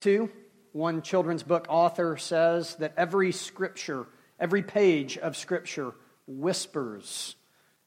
Two, 0.00 0.30
one 0.72 1.02
children's 1.02 1.42
book 1.42 1.66
author 1.68 2.16
says 2.16 2.76
that 2.76 2.94
every 2.96 3.32
scripture, 3.32 4.06
every 4.38 4.62
page 4.62 5.18
of 5.18 5.36
scripture 5.36 5.92
whispers 6.28 7.34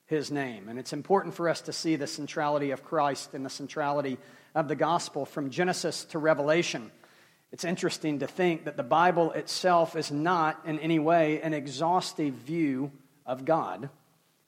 his 0.08 0.30
name. 0.30 0.68
And 0.68 0.78
it's 0.78 0.92
important 0.92 1.36
for 1.36 1.48
us 1.48 1.62
to 1.62 1.74
see 1.74 1.96
the 1.96 2.08
centrality 2.08 2.72
of 2.72 2.84
Christ 2.84 3.34
and 3.34 3.46
the 3.46 3.50
centrality 3.50 4.18
of 4.54 4.68
the 4.68 4.76
gospel 4.76 5.26
from 5.26 5.52
Genesis 5.52 6.04
to 6.06 6.20
Revelation. 6.20 6.92
It's 7.54 7.64
interesting 7.64 8.20
to 8.20 8.28
think 8.28 8.66
that 8.66 8.76
the 8.76 8.84
Bible 8.84 9.32
itself 9.32 9.96
is 9.96 10.12
not 10.12 10.60
in 10.66 10.80
any 10.80 11.00
way 11.00 11.42
an 11.42 11.54
exhaustive 11.54 12.34
view 12.34 12.92
of 13.26 13.46
God, 13.46 13.90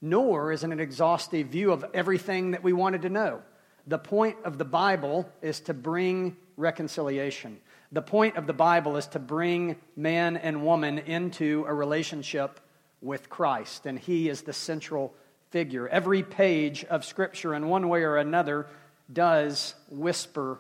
nor 0.02 0.52
is 0.52 0.66
it 0.66 0.72
an 0.72 0.82
exhaustive 0.82 1.48
view 1.48 1.72
of 1.72 1.86
everything 1.94 2.52
that 2.52 2.64
we 2.64 2.74
wanted 2.74 3.04
to 3.04 3.10
know. 3.10 3.42
The 3.88 4.00
point 4.00 4.38
of 4.44 4.58
the 4.58 4.66
Bible 4.66 5.30
is 5.42 5.62
to 5.62 5.74
bring 5.74 6.36
reconciliation. 6.58 7.60
The 7.92 8.02
point 8.02 8.38
of 8.38 8.48
the 8.48 8.54
Bible 8.54 8.98
is 8.98 9.08
to 9.08 9.20
bring 9.20 9.76
man 9.96 10.38
and 10.38 10.66
woman 10.66 10.98
into 10.98 11.66
a 11.68 11.74
relationship 11.74 12.60
with 13.02 13.30
Christ, 13.30 13.86
and 13.86 14.00
He 14.00 14.30
is 14.30 14.42
the 14.42 14.54
central 14.54 15.14
figure. 15.52 15.88
Every 15.88 16.24
page 16.24 16.86
of 16.86 17.06
Scripture, 17.06 17.54
in 17.54 17.68
one 17.68 17.90
way 17.90 18.04
or 18.04 18.18
another, 18.18 18.68
does 19.12 19.76
whisper 19.90 20.60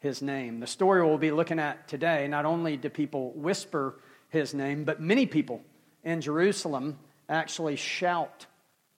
His 0.00 0.22
name. 0.22 0.58
The 0.58 0.66
story 0.66 1.06
we'll 1.06 1.18
be 1.18 1.30
looking 1.30 1.58
at 1.58 1.86
today 1.86 2.26
not 2.28 2.46
only 2.46 2.76
do 2.76 2.88
people 2.88 3.32
whisper 3.32 4.00
His 4.30 4.54
name, 4.54 4.84
but 4.84 5.00
many 5.00 5.26
people 5.26 5.62
in 6.02 6.20
Jerusalem 6.20 6.98
actually 7.28 7.76
shout 7.76 8.46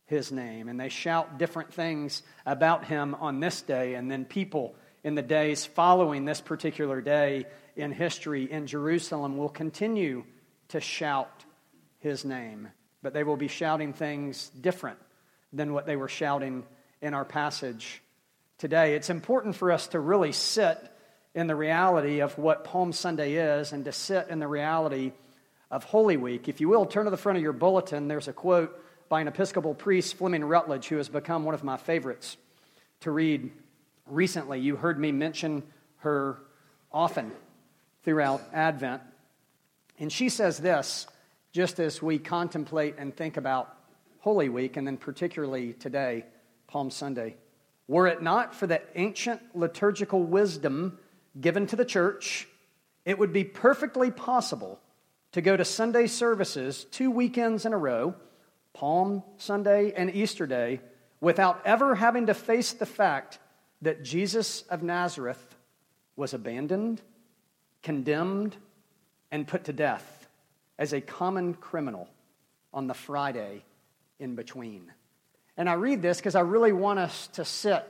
His 0.07 0.33
name, 0.33 0.69
and 0.69 0.81
they 0.81 0.89
shout 0.89 1.37
different 1.37 1.75
things 1.75 2.23
about 2.47 2.87
Him 2.87 3.15
on 3.17 3.41
this 3.41 3.61
day, 3.61 3.95
and 3.95 4.11
then 4.11 4.25
people 4.25 4.77
in 5.05 5.15
the 5.15 5.23
days 5.23 5.67
following 5.67 6.25
this 6.25 6.41
particular 6.41 7.01
day 7.01 7.45
in 7.77 7.93
history 7.93 8.51
in 8.51 8.67
Jerusalem 8.67 9.37
will 9.37 9.51
continue 9.51 10.25
to 10.69 10.81
shout 10.81 11.45
his 11.99 12.25
name, 12.25 12.69
but 13.03 13.13
they 13.13 13.23
will 13.23 13.37
be 13.37 13.49
shouting 13.49 13.93
things 13.93 14.49
different 14.49 14.99
than 15.53 15.75
what 15.75 15.87
they 15.87 15.95
were 15.95 16.09
shouting 16.09 16.65
in 17.03 17.13
our 17.13 17.25
passage 17.25 18.03
today. 18.59 18.95
It's 18.95 19.11
important 19.11 19.57
for 19.57 19.71
us 19.71 19.89
to 19.89 20.01
really 20.01 20.33
sit 20.33 20.79
in 21.35 21.49
the 21.49 21.55
reality 21.55 22.21
of 22.21 22.37
what 22.39 22.65
Palm 22.65 22.93
Sunday 22.93 23.35
is 23.35 23.73
and 23.73 23.85
to 23.85 23.93
sit 23.93 24.29
in 24.29 24.39
the 24.39 24.49
reality 24.49 25.13
of 25.71 25.85
Holy 25.85 26.17
Week. 26.17 26.49
If 26.49 26.61
you 26.61 26.69
will, 26.69 26.87
turn 26.87 27.05
to 27.05 27.11
the 27.11 27.17
front 27.17 27.37
of 27.37 27.43
your 27.43 27.53
bulletin. 27.53 28.09
There's 28.09 28.29
a 28.29 28.33
quote 28.33 28.81
by 29.09 29.21
an 29.21 29.29
Episcopal 29.29 29.75
priest, 29.75 30.17
Fleming 30.17 30.45
Rutledge, 30.45 30.89
who 30.89 30.97
has 30.97 31.09
become 31.09 31.45
one 31.45 31.55
of 31.55 31.65
my 31.65 31.77
favorites 31.77 32.37
to 33.01 33.11
read 33.11 33.51
recently. 34.07 34.61
You 34.61 34.77
heard 34.77 34.99
me 34.99 35.13
mention 35.13 35.63
her 35.99 36.39
often 36.93 37.33
throughout 38.05 38.43
Advent. 38.53 39.03
And 39.99 40.13
she 40.13 40.29
says 40.29 40.59
this 40.59 41.07
just 41.53 41.79
as 41.79 42.03
we 42.03 42.19
contemplate 42.19 42.97
and 42.99 43.17
think 43.17 43.37
about 43.37 43.75
Holy 44.21 44.49
Week, 44.49 44.77
and 44.77 44.87
then 44.87 44.97
particularly 44.97 45.73
today, 45.75 46.25
Palm 46.67 46.91
Sunday. 46.91 47.37
Were 47.87 48.07
it 48.07 48.23
not 48.23 48.55
for 48.55 48.67
the 48.67 48.81
ancient 48.97 49.41
liturgical 49.55 50.23
wisdom 50.23 50.99
given 51.41 51.67
to 51.69 51.77
the 51.77 51.85
church, 51.85 52.49
it 53.05 53.19
would 53.19 53.33
be 53.33 53.45
perfectly 53.45 54.11
possible 54.11 54.81
to 55.33 55.43
go 55.43 55.57
to 55.57 55.65
Sunday 55.65 56.07
services 56.07 56.85
two 56.91 57.11
weekends 57.11 57.67
in 57.67 57.73
a 57.73 57.79
row, 57.79 58.15
Palm 58.73 59.23
Sunday 59.37 59.93
and 59.93 60.15
Easter 60.15 60.47
Day, 60.47 60.81
without 61.21 61.61
ever 61.67 61.95
having 61.95 62.27
to 62.27 62.35
face 62.35 62.73
the 62.73 62.87
fact 62.87 63.39
that 63.85 64.03
Jesus 64.03 64.63
of 64.63 64.83
Nazareth 64.83 65.55
was 66.17 66.35
abandoned, 66.35 67.01
condemned, 67.83 68.57
and 69.31 69.47
put 69.47 69.65
to 69.65 69.73
death 69.73 70.29
as 70.79 70.93
a 70.93 71.01
common 71.01 71.55
criminal 71.55 72.09
on 72.73 72.87
the 72.87 72.95
Friday 72.95 73.63
in 74.19 74.35
between. 74.35 74.93
And 75.57 75.69
I 75.69 75.75
read 75.75 76.03
this 76.03 76.19
because 76.19 76.35
I 76.35 76.41
really 76.41 76.73
want 76.73 76.99
us 76.99 77.29
to 77.35 77.45
sit 77.45 77.85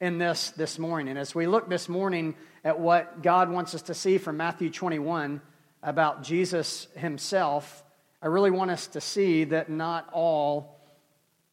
in 0.00 0.18
this 0.18 0.50
this 0.50 0.78
morning. 0.78 1.08
And 1.08 1.18
as 1.18 1.34
we 1.34 1.46
look 1.46 1.68
this 1.68 1.88
morning 1.88 2.34
at 2.64 2.78
what 2.78 3.22
God 3.22 3.50
wants 3.50 3.74
us 3.74 3.82
to 3.82 3.94
see 3.94 4.18
from 4.18 4.36
Matthew 4.36 4.70
21 4.70 5.40
about 5.82 6.22
Jesus 6.22 6.86
himself, 6.96 7.84
I 8.22 8.28
really 8.28 8.50
want 8.50 8.70
us 8.70 8.86
to 8.88 9.00
see 9.00 9.44
that 9.44 9.68
not 9.68 10.08
all 10.12 10.80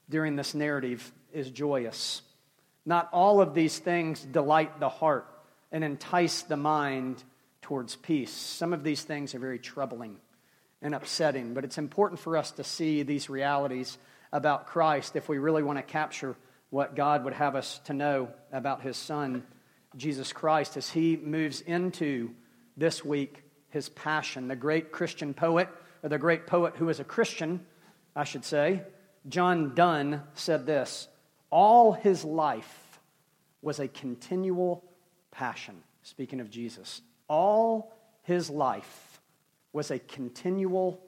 during 0.10 0.36
this 0.36 0.54
narrative 0.54 1.12
is 1.34 1.50
joyous. 1.50 2.22
Not 2.86 3.10
all 3.12 3.42
of 3.42 3.54
these 3.54 3.78
things 3.78 4.22
delight 4.24 4.80
the 4.80 4.90
heart 4.90 5.28
and 5.72 5.84
entice 5.84 6.44
the 6.44 6.58
mind 6.58 7.24
towards 7.62 7.96
peace. 7.96 8.32
Some 8.32 8.74
of 8.74 8.84
these 8.84 9.04
things 9.04 9.36
are 9.36 9.40
very 9.40 9.60
troubling 9.60 10.18
and 10.82 10.96
upsetting, 10.96 11.54
but 11.54 11.66
it's 11.66 11.78
important 11.78 12.20
for 12.20 12.38
us 12.38 12.52
to 12.52 12.64
see 12.64 13.04
these 13.04 13.30
realities 13.30 13.98
about 14.32 14.68
Christ 14.68 15.16
if 15.16 15.28
we 15.28 15.38
really 15.38 15.64
want 15.64 15.78
to 15.78 15.84
capture 15.84 16.36
what 16.70 16.96
God 16.96 17.24
would 17.24 17.34
have 17.34 17.56
us 17.56 17.80
to 17.86 17.94
know 17.94 18.30
about 18.52 18.82
his 18.82 18.96
son, 18.96 19.44
Jesus 19.96 20.32
Christ, 20.34 20.78
as 20.78 20.90
he 20.90 21.18
moves 21.18 21.62
into 21.62 22.32
this 22.78 23.04
week 23.04 23.44
his 23.70 23.90
passion. 23.90 24.48
The 24.48 24.56
great 24.56 24.92
Christian 24.92 25.34
poet, 25.34 25.68
or 26.04 26.10
the 26.10 26.18
great 26.18 26.48
poet 26.48 26.76
who 26.76 26.90
is 26.90 27.00
a 27.00 27.04
Christian, 27.04 27.66
I 28.16 28.24
should 28.24 28.46
say, 28.46 28.84
John 29.28 29.76
Donne 29.76 30.24
said 30.34 30.66
this 30.66 31.08
All 31.52 31.94
his 31.94 32.24
life 32.24 33.00
was 33.62 33.80
a 33.80 33.88
continual 33.88 34.84
passion. 35.32 35.76
Speaking 36.04 36.40
of 36.40 36.50
Jesus, 36.50 37.02
all 37.28 37.94
his 38.24 38.50
life 38.50 39.20
was 39.74 39.92
a 39.92 40.00
continual 40.00 41.02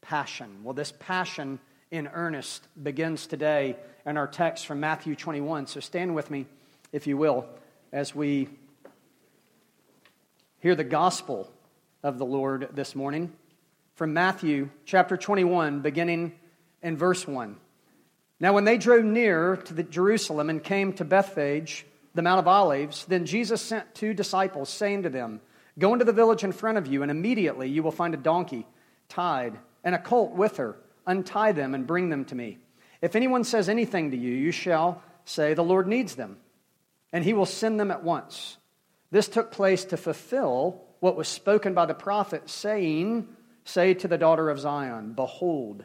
passion. 0.00 0.64
Well, 0.64 0.74
this 0.74 0.92
passion 0.98 1.58
in 1.90 2.08
earnest 2.08 2.66
begins 2.82 3.26
today 3.26 3.76
in 4.06 4.16
our 4.16 4.28
text 4.28 4.66
from 4.66 4.80
Matthew 4.80 5.14
21. 5.14 5.66
So 5.66 5.80
stand 5.80 6.14
with 6.14 6.30
me, 6.30 6.46
if 6.92 7.06
you 7.06 7.16
will, 7.16 7.46
as 7.92 8.14
we 8.14 8.48
hear 10.60 10.74
the 10.74 10.84
gospel 10.84 11.50
of 12.02 12.18
the 12.18 12.24
Lord 12.24 12.70
this 12.74 12.94
morning 12.94 13.32
from 13.94 14.12
Matthew 14.12 14.70
chapter 14.84 15.16
21, 15.16 15.80
beginning 15.80 16.32
in 16.82 16.96
verse 16.96 17.26
1. 17.26 17.56
Now, 18.40 18.54
when 18.54 18.64
they 18.64 18.78
drew 18.78 19.02
near 19.02 19.56
to 19.56 19.82
Jerusalem 19.82 20.48
and 20.48 20.64
came 20.64 20.94
to 20.94 21.04
Bethphage, 21.04 21.84
the 22.14 22.22
Mount 22.22 22.40
of 22.40 22.48
Olives, 22.48 23.04
then 23.04 23.26
Jesus 23.26 23.60
sent 23.60 23.94
two 23.94 24.14
disciples, 24.14 24.70
saying 24.70 25.02
to 25.02 25.10
them, 25.10 25.42
Go 25.78 25.92
into 25.92 26.04
the 26.04 26.12
village 26.12 26.42
in 26.42 26.52
front 26.52 26.78
of 26.78 26.86
you, 26.86 27.02
and 27.02 27.10
immediately 27.10 27.68
you 27.68 27.82
will 27.82 27.90
find 27.92 28.14
a 28.14 28.18
donkey 28.18 28.66
tied 29.08 29.58
and 29.84 29.94
a 29.94 29.98
colt 29.98 30.32
with 30.32 30.56
her. 30.56 30.76
Untie 31.06 31.52
them 31.52 31.74
and 31.74 31.86
bring 31.86 32.08
them 32.08 32.24
to 32.26 32.34
me. 32.34 32.58
If 33.02 33.14
anyone 33.14 33.44
says 33.44 33.68
anything 33.68 34.10
to 34.10 34.16
you, 34.16 34.32
you 34.32 34.52
shall 34.52 35.02
say, 35.24 35.54
The 35.54 35.62
Lord 35.62 35.86
needs 35.86 36.14
them, 36.14 36.38
and 37.12 37.24
he 37.24 37.34
will 37.34 37.46
send 37.46 37.78
them 37.78 37.90
at 37.90 38.02
once. 38.02 38.56
This 39.10 39.28
took 39.28 39.52
place 39.52 39.84
to 39.86 39.96
fulfill 39.96 40.82
what 41.00 41.16
was 41.16 41.28
spoken 41.28 41.74
by 41.74 41.86
the 41.86 41.94
prophet, 41.94 42.48
saying, 42.48 43.28
Say 43.64 43.94
to 43.94 44.08
the 44.08 44.18
daughter 44.18 44.50
of 44.50 44.58
Zion, 44.58 45.12
Behold, 45.12 45.84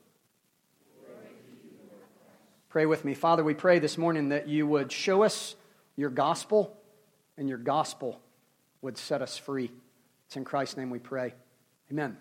Pray 2.71 2.85
with 2.85 3.03
me. 3.03 3.13
Father, 3.13 3.43
we 3.43 3.53
pray 3.53 3.79
this 3.79 3.97
morning 3.97 4.29
that 4.29 4.47
you 4.47 4.65
would 4.65 4.93
show 4.93 5.23
us 5.23 5.57
your 5.97 6.09
gospel 6.09 6.73
and 7.37 7.49
your 7.49 7.57
gospel 7.57 8.21
would 8.81 8.97
set 8.97 9.21
us 9.21 9.37
free. 9.37 9.69
It's 10.27 10.37
in 10.37 10.45
Christ's 10.45 10.77
name 10.77 10.89
we 10.89 10.97
pray. 10.97 11.33
Amen. 11.91 12.15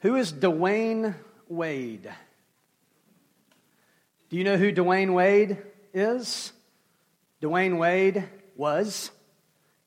Who 0.00 0.16
is 0.16 0.34
Dwyane 0.34 1.14
Wade? 1.48 2.12
Do 4.28 4.36
you 4.36 4.44
know 4.44 4.58
who 4.58 4.70
Dwyane 4.70 5.14
Wade 5.14 5.56
is? 5.94 6.52
Dwyane 7.40 7.78
Wade 7.78 8.28
was, 8.54 9.10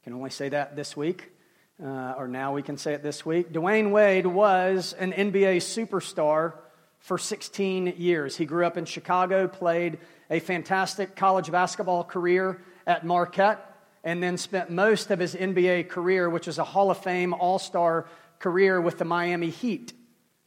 can 0.04 0.14
only 0.14 0.32
say 0.32 0.50
that 0.50 0.76
this 0.76 0.98
week, 0.98 1.35
uh, 1.84 2.14
or 2.18 2.28
now 2.28 2.54
we 2.54 2.62
can 2.62 2.78
say 2.78 2.94
it 2.94 3.04
this 3.04 3.26
week. 3.26 3.52
Dwyane 3.52 3.92
Wade 3.92 4.26
was 4.26 4.94
an 4.94 5.12
NBA 5.12 5.58
superstar 5.58 6.54
for 7.00 7.18
16 7.18 7.96
years. 7.98 8.38
He 8.38 8.46
grew 8.46 8.66
up 8.66 8.78
in 8.78 8.86
Chicago, 8.86 9.48
played 9.48 10.00
a 10.30 10.40
fantastic 10.40 11.16
college 11.16 11.52
basketball 11.52 12.04
career 12.04 12.62
at 12.88 13.06
Marquette, 13.06 13.74
and 14.04 14.22
then 14.22 14.38
spent 14.38 14.70
most 14.70 15.12
of 15.12 15.20
his 15.20 15.36
NBA 15.36 15.90
career, 15.90 16.30
which 16.30 16.48
is 16.48 16.60
a 16.60 16.64
Hall 16.64 16.92
of 16.92 16.98
Fame 16.98 17.34
All 17.34 17.60
Star 17.60 18.08
career, 18.40 18.80
with 18.80 18.98
the 18.98 19.06
Miami 19.06 19.50
Heat. 19.50 19.94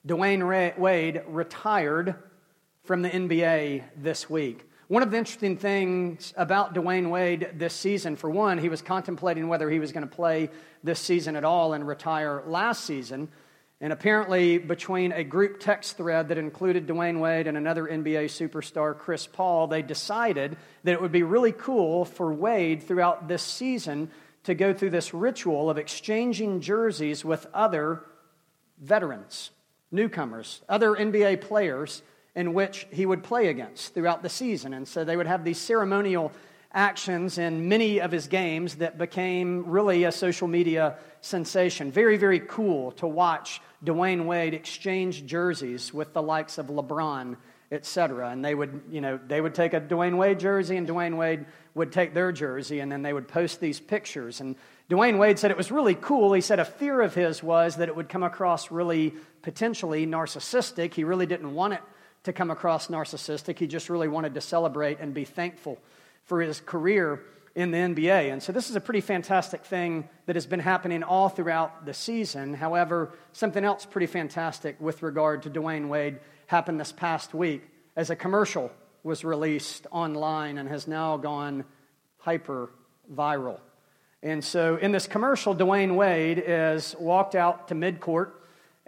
Dwyane 0.07 0.79
Wade 0.79 1.23
retired 1.29 2.15
from 2.85 3.03
the 3.03 3.11
NBA 3.11 3.83
this 3.97 4.31
week. 4.31 4.68
One 4.89 5.03
of 5.03 5.11
the 5.11 5.19
interesting 5.19 5.59
things 5.59 6.33
about 6.35 6.73
Dwyane 6.73 7.11
Wade 7.11 7.51
this 7.57 7.75
season, 7.75 8.17
for 8.17 8.31
one, 8.31 8.57
he 8.57 8.71
was 8.71 8.81
contemplating 8.81 9.47
whether 9.47 9.69
he 9.69 9.81
was 9.81 9.93
going 9.93 10.09
to 10.09 10.15
play 10.15 10.49
this 10.83 10.99
season 10.99 11.37
at 11.37 11.45
all 11.45 11.75
and 11.75 11.87
retire 11.87 12.43
last 12.47 12.85
season. 12.85 13.29
And 13.83 13.93
apparently, 13.93 14.57
between 14.57 15.13
a 15.13 15.23
group 15.23 15.61
text 15.61 15.99
thread 15.99 16.29
that 16.29 16.39
included 16.39 16.87
Dwyane 16.87 17.21
Wade 17.21 17.47
and 17.47 17.59
another 17.59 17.85
NBA 17.85 18.29
superstar, 18.31 18.97
Chris 18.97 19.27
Paul, 19.27 19.67
they 19.67 19.83
decided 19.83 20.57
that 20.85 20.93
it 20.93 21.03
would 21.03 21.13
be 21.13 21.23
really 21.23 21.53
cool 21.53 22.07
for 22.07 22.33
Wade 22.33 22.83
throughout 22.83 23.29
this 23.29 23.43
season 23.43 24.11
to 24.45 24.55
go 24.55 24.73
through 24.73 24.91
this 24.91 25.13
ritual 25.13 25.69
of 25.69 25.77
exchanging 25.77 26.63
jerseys 26.63 27.27
with 27.27 27.47
other 27.53 28.05
veterans, 28.81 29.51
newcomers, 29.93 30.63
other 30.67 30.95
NBA 30.95 31.43
players 31.43 32.01
in 32.39 32.55
which 32.55 32.87
he 32.93 33.05
would 33.05 33.25
play 33.25 33.49
against 33.49 33.95
throughout 33.95 34.23
the 34.23 34.29
season. 34.29 34.73
And 34.73 34.87
so 34.87 35.05
they 35.05 35.17
would 35.17 35.27
have 35.27 35.43
these 35.43 35.59
ceremonial 35.59 36.31
actions 36.73 37.37
in 37.37 37.69
many 37.69 38.01
of 38.01 38.13
his 38.13 38.29
games 38.29 38.77
that 38.77 38.97
became 38.97 39.69
really 39.69 40.05
a 40.05 40.13
social 40.13 40.47
media 40.47 40.99
sensation. 41.21 41.91
Very, 41.91 42.17
very 42.17 42.39
cool 42.39 42.93
to 42.93 43.09
watch 43.09 43.61
Dwyane 43.85 44.25
Wade 44.25 44.55
exchange 44.55 45.27
jerseys 45.27 45.93
with 45.93 46.13
the 46.13 46.23
likes 46.23 46.59
of 46.59 46.67
LeBron, 46.67 47.37
etc. 47.73 48.31
And 48.31 48.45
they 48.45 48.55
would, 48.55 48.83
you 48.89 49.01
know, 49.01 49.19
they 49.27 49.41
would 49.41 49.55
take 49.57 49.75
a 49.75 49.81
Dwyane 49.81 50.17
Wade 50.17 50.39
jersey 50.39 50.77
and 50.77 50.87
Dwyane 50.87 51.17
Wade 51.17 51.45
would 51.75 51.91
take 51.91 52.15
their 52.15 52.31
jersey 52.31 52.79
and 52.79 52.93
then 52.93 53.03
they 53.03 53.13
would 53.13 53.27
post 53.27 53.59
these 53.59 53.81
pictures. 53.81 54.41
And 54.41 54.55
Dwyane 54.89 55.19
Wade 55.19 55.41
said 55.41 55.51
it 55.51 55.57
was 55.57 55.73
really 55.73 55.97
cool. 55.97 56.33
He 56.35 56.41
said 56.41 56.61
a 56.61 56.65
fear 56.65 57.01
of 57.01 57.17
his 57.17 57.43
was 57.43 57.75
that 57.79 57.89
it 57.89 57.97
would 57.97 58.09
come 58.09 58.23
across 58.23 58.71
really 58.71 59.15
potentially 59.43 60.07
narcissistic. 60.07 60.95
He 60.95 61.03
really 61.03 61.27
didn't 61.27 61.53
want 61.53 61.73
it 61.73 61.81
to 62.29 62.33
come 62.33 62.51
across 62.51 62.89
narcissistic. 62.89 63.59
He 63.59 63.67
just 63.67 63.91
really 63.91 64.09
wanted 64.09 64.35
to 64.35 64.41
celebrate 64.41 65.01
and 65.01 65.13
be 65.13 65.25
thankful 65.25 65.79
for 66.25 66.41
his 66.41 66.61
career 66.61 67.23
in 67.55 67.73
the 67.73 67.79
NBA. 67.79 68.33
And 68.33 68.43
so 68.43 68.53
this 68.53 68.71
is 68.71 68.77
a 68.77 68.81
pretty 68.81 69.01
fantastic 69.01 69.65
thing 69.65 70.09
that 70.27 70.37
has 70.37 70.47
been 70.47 70.61
happening 70.61 71.03
all 71.03 71.29
throughout 71.29 71.85
the 71.85 71.93
season. 71.93 72.55
However, 72.55 73.11
something 73.33 73.65
else 73.65 73.85
pretty 73.85 74.07
fantastic 74.07 74.81
with 74.81 75.03
regard 75.03 75.43
to 75.43 75.51
Dwyane 75.51 75.89
Wade 75.89 76.21
happened 76.47 76.79
this 76.79 76.93
past 76.93 77.35
week 77.35 77.63
as 77.97 78.11
a 78.11 78.17
commercial 78.17 78.71
was 79.03 79.25
released 79.25 79.87
online 79.91 80.59
and 80.59 80.69
has 80.69 80.87
now 80.87 81.17
gone 81.17 81.65
hyper 82.19 82.71
viral. 83.13 83.59
And 84.23 84.45
so 84.45 84.77
in 84.77 84.93
this 84.93 85.07
commercial, 85.07 85.55
Dwyane 85.55 85.95
Wade 85.95 86.43
is 86.47 86.95
walked 86.99 87.35
out 87.35 87.69
to 87.69 87.75
midcourt 87.75 88.33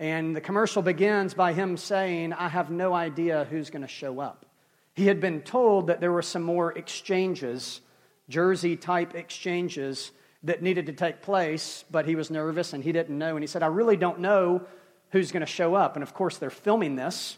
and 0.00 0.34
the 0.34 0.40
commercial 0.40 0.80
begins 0.80 1.34
by 1.34 1.52
him 1.52 1.76
saying, 1.76 2.32
I 2.32 2.48
have 2.48 2.70
no 2.70 2.94
idea 2.94 3.46
who's 3.50 3.68
going 3.68 3.82
to 3.82 3.88
show 3.88 4.18
up. 4.18 4.46
He 4.94 5.06
had 5.06 5.20
been 5.20 5.42
told 5.42 5.88
that 5.88 6.00
there 6.00 6.10
were 6.10 6.22
some 6.22 6.42
more 6.42 6.72
exchanges, 6.72 7.82
jersey 8.26 8.76
type 8.76 9.14
exchanges, 9.14 10.10
that 10.42 10.62
needed 10.62 10.86
to 10.86 10.94
take 10.94 11.20
place, 11.20 11.84
but 11.90 12.06
he 12.06 12.14
was 12.14 12.30
nervous 12.30 12.72
and 12.72 12.82
he 12.82 12.92
didn't 12.92 13.16
know. 13.16 13.36
And 13.36 13.42
he 13.42 13.46
said, 13.46 13.62
I 13.62 13.66
really 13.66 13.98
don't 13.98 14.20
know 14.20 14.62
who's 15.10 15.32
going 15.32 15.42
to 15.42 15.46
show 15.46 15.74
up. 15.74 15.96
And 15.96 16.02
of 16.02 16.14
course, 16.14 16.38
they're 16.38 16.48
filming 16.48 16.96
this, 16.96 17.36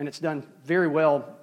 and 0.00 0.08
it's 0.08 0.18
done 0.18 0.44
very 0.64 0.88
well 0.88 1.36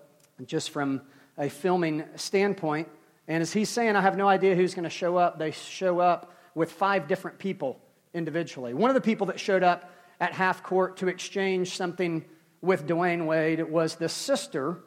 just 0.45 0.71
from 0.71 1.01
a 1.37 1.49
filming 1.49 2.03
standpoint. 2.17 2.89
And 3.29 3.41
as 3.41 3.53
he's 3.53 3.69
saying, 3.69 3.95
I 3.95 4.01
have 4.01 4.17
no 4.17 4.27
idea 4.27 4.55
who's 4.55 4.73
going 4.73 4.83
to 4.83 4.89
show 4.89 5.15
up, 5.15 5.39
they 5.39 5.51
show 5.51 5.99
up 5.99 6.35
with 6.53 6.69
five 6.69 7.07
different 7.07 7.39
people 7.39 7.79
individually. 8.13 8.73
One 8.73 8.89
of 8.89 8.95
the 8.95 9.01
people 9.01 9.27
that 9.27 9.39
showed 9.39 9.63
up 9.63 9.89
at 10.19 10.33
half 10.33 10.63
court 10.63 10.97
to 10.97 11.07
exchange 11.07 11.75
something 11.75 12.25
with 12.61 12.87
Dwyane 12.87 13.25
Wade 13.25 13.61
was 13.69 13.95
the 13.95 14.09
sister 14.09 14.77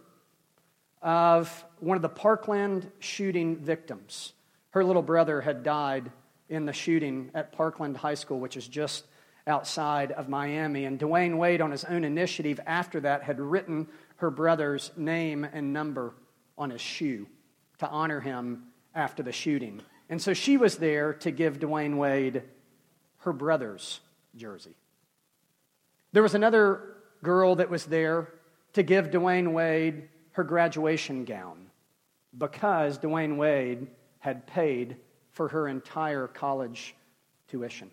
of 1.00 1.64
one 1.80 1.96
of 1.96 2.02
the 2.02 2.08
Parkland 2.08 2.90
shooting 3.00 3.56
victims. 3.56 4.34
Her 4.70 4.84
little 4.84 5.02
brother 5.02 5.40
had 5.40 5.62
died 5.62 6.10
in 6.48 6.66
the 6.66 6.72
shooting 6.72 7.30
at 7.34 7.52
Parkland 7.52 7.96
High 7.96 8.14
School, 8.14 8.38
which 8.38 8.56
is 8.56 8.68
just 8.68 9.06
outside 9.46 10.12
of 10.12 10.28
Miami. 10.28 10.84
And 10.84 10.98
Dwyane 10.98 11.38
Wade, 11.38 11.60
on 11.60 11.70
his 11.70 11.84
own 11.84 12.04
initiative 12.04 12.60
after 12.66 13.00
that, 13.00 13.22
had 13.22 13.40
written 13.40 13.88
her 14.16 14.30
brother's 14.30 14.92
name 14.96 15.44
and 15.44 15.72
number 15.72 16.14
on 16.56 16.70
his 16.70 16.80
shoe 16.80 17.26
to 17.78 17.88
honor 17.88 18.20
him 18.20 18.64
after 18.94 19.22
the 19.22 19.32
shooting. 19.32 19.80
And 20.08 20.20
so 20.20 20.34
she 20.34 20.56
was 20.56 20.76
there 20.76 21.14
to 21.14 21.30
give 21.30 21.58
Dwyane 21.58 21.96
Wade 21.96 22.42
her 23.18 23.32
brother's 23.32 24.00
jersey. 24.36 24.76
There 26.12 26.22
was 26.22 26.34
another 26.34 26.96
girl 27.22 27.56
that 27.56 27.70
was 27.70 27.86
there 27.86 28.28
to 28.74 28.82
give 28.82 29.10
Dwyane 29.10 29.52
Wade 29.52 30.08
her 30.32 30.44
graduation 30.44 31.24
gown 31.24 31.70
because 32.36 32.98
Dwyane 32.98 33.36
Wade 33.36 33.86
had 34.18 34.46
paid 34.46 34.96
for 35.32 35.48
her 35.48 35.68
entire 35.68 36.26
college 36.26 36.94
tuition. 37.48 37.90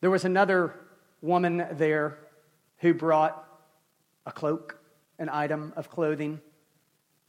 There 0.00 0.10
was 0.10 0.24
another 0.24 0.74
woman 1.20 1.66
there 1.72 2.18
who 2.78 2.94
brought 2.94 3.46
a 4.26 4.32
cloak, 4.32 4.78
an 5.18 5.28
item 5.28 5.72
of 5.76 5.90
clothing 5.90 6.40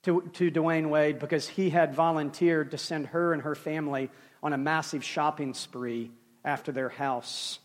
to, 0.04 0.30
to 0.34 0.50
Dwyane 0.50 0.90
Wade 0.90 1.20
because 1.20 1.48
he 1.48 1.70
had 1.70 1.94
volunteered 1.94 2.72
to 2.72 2.78
send 2.78 3.08
her 3.08 3.34
and 3.34 3.42
her 3.42 3.56
family 3.56 4.10
on 4.42 4.54
a 4.54 4.58
massive 4.58 5.04
shopping 5.04 5.54
spree 5.54 6.12
after 6.44 6.72
their 6.72 6.90
house 6.90 7.60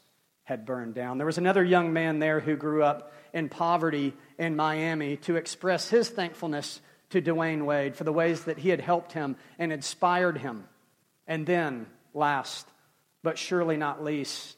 had 0.48 0.64
burned 0.64 0.94
down. 0.94 1.18
There 1.18 1.26
was 1.26 1.36
another 1.36 1.62
young 1.62 1.92
man 1.92 2.20
there 2.20 2.40
who 2.40 2.56
grew 2.56 2.82
up 2.82 3.12
in 3.34 3.50
poverty 3.50 4.14
in 4.38 4.56
Miami 4.56 5.18
to 5.18 5.36
express 5.36 5.90
his 5.90 6.08
thankfulness 6.08 6.80
to 7.10 7.20
Dwyane 7.20 7.66
Wade 7.66 7.94
for 7.94 8.04
the 8.04 8.14
ways 8.14 8.44
that 8.44 8.56
he 8.56 8.70
had 8.70 8.80
helped 8.80 9.12
him 9.12 9.36
and 9.58 9.70
inspired 9.70 10.38
him. 10.38 10.64
And 11.26 11.46
then, 11.46 11.84
last 12.14 12.66
but 13.22 13.36
surely 13.36 13.76
not 13.76 14.02
least, 14.02 14.56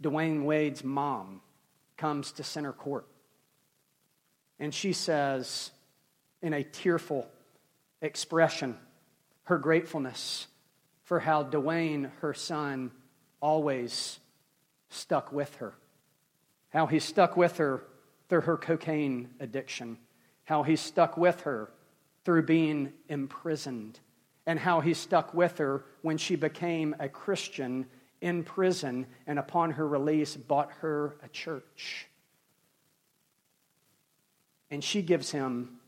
Dwyane 0.00 0.44
Wade's 0.44 0.84
mom 0.84 1.40
comes 1.96 2.30
to 2.32 2.44
center 2.44 2.72
court. 2.72 3.08
And 4.60 4.72
she 4.72 4.92
says, 4.92 5.72
in 6.40 6.52
a 6.52 6.62
tearful 6.62 7.26
expression, 8.00 8.78
her 9.42 9.58
gratefulness 9.58 10.46
for 11.02 11.18
how 11.18 11.42
Dwyane, 11.42 12.12
her 12.20 12.32
son, 12.32 12.92
always 13.40 14.20
stuck 14.90 15.32
with 15.32 15.56
her. 15.56 15.72
How 16.68 16.86
he 16.86 16.98
stuck 16.98 17.36
with 17.36 17.56
her 17.56 17.82
through 18.28 18.42
her 18.42 18.56
cocaine 18.56 19.30
addiction. 19.40 19.98
How 20.44 20.62
he 20.62 20.76
stuck 20.76 21.16
with 21.16 21.40
her 21.42 21.70
through 22.24 22.42
being 22.42 22.92
imprisoned. 23.08 23.98
And 24.46 24.58
how 24.58 24.80
he 24.80 24.94
stuck 24.94 25.32
with 25.32 25.58
her 25.58 25.84
when 26.02 26.18
she 26.18 26.36
became 26.36 26.94
a 26.98 27.08
Christian 27.08 27.86
in 28.20 28.44
prison 28.44 29.06
and 29.26 29.38
upon 29.38 29.72
her 29.72 29.86
release 29.86 30.36
bought 30.36 30.70
her 30.80 31.16
a 31.22 31.28
church. 31.28 32.06
And 34.70 34.84
she 34.84 35.02
gives 35.02 35.30
him 35.30 35.78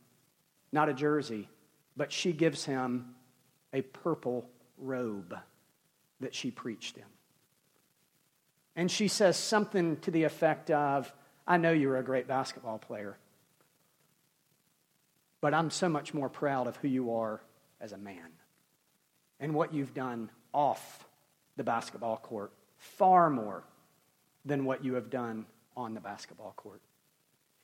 not 0.72 0.88
a 0.88 0.94
jersey, 0.94 1.48
but 1.96 2.10
she 2.10 2.32
gives 2.32 2.64
him 2.64 3.14
a 3.72 3.82
purple 3.82 4.48
robe 4.78 5.36
that 6.20 6.34
she 6.34 6.50
preached 6.50 6.96
in. 6.96 7.11
And 8.74 8.90
she 8.90 9.08
says 9.08 9.36
something 9.36 9.98
to 9.98 10.10
the 10.10 10.24
effect 10.24 10.70
of, 10.70 11.12
I 11.46 11.56
know 11.56 11.72
you're 11.72 11.98
a 11.98 12.02
great 12.02 12.26
basketball 12.26 12.78
player, 12.78 13.18
but 15.40 15.52
I'm 15.52 15.70
so 15.70 15.88
much 15.88 16.14
more 16.14 16.28
proud 16.28 16.66
of 16.66 16.76
who 16.76 16.88
you 16.88 17.14
are 17.14 17.42
as 17.80 17.92
a 17.92 17.98
man 17.98 18.30
and 19.40 19.54
what 19.54 19.74
you've 19.74 19.92
done 19.92 20.30
off 20.54 21.06
the 21.56 21.64
basketball 21.64 22.16
court, 22.16 22.52
far 22.78 23.28
more 23.28 23.64
than 24.44 24.64
what 24.64 24.84
you 24.84 24.94
have 24.94 25.10
done 25.10 25.46
on 25.76 25.94
the 25.94 26.00
basketball 26.00 26.54
court. 26.56 26.80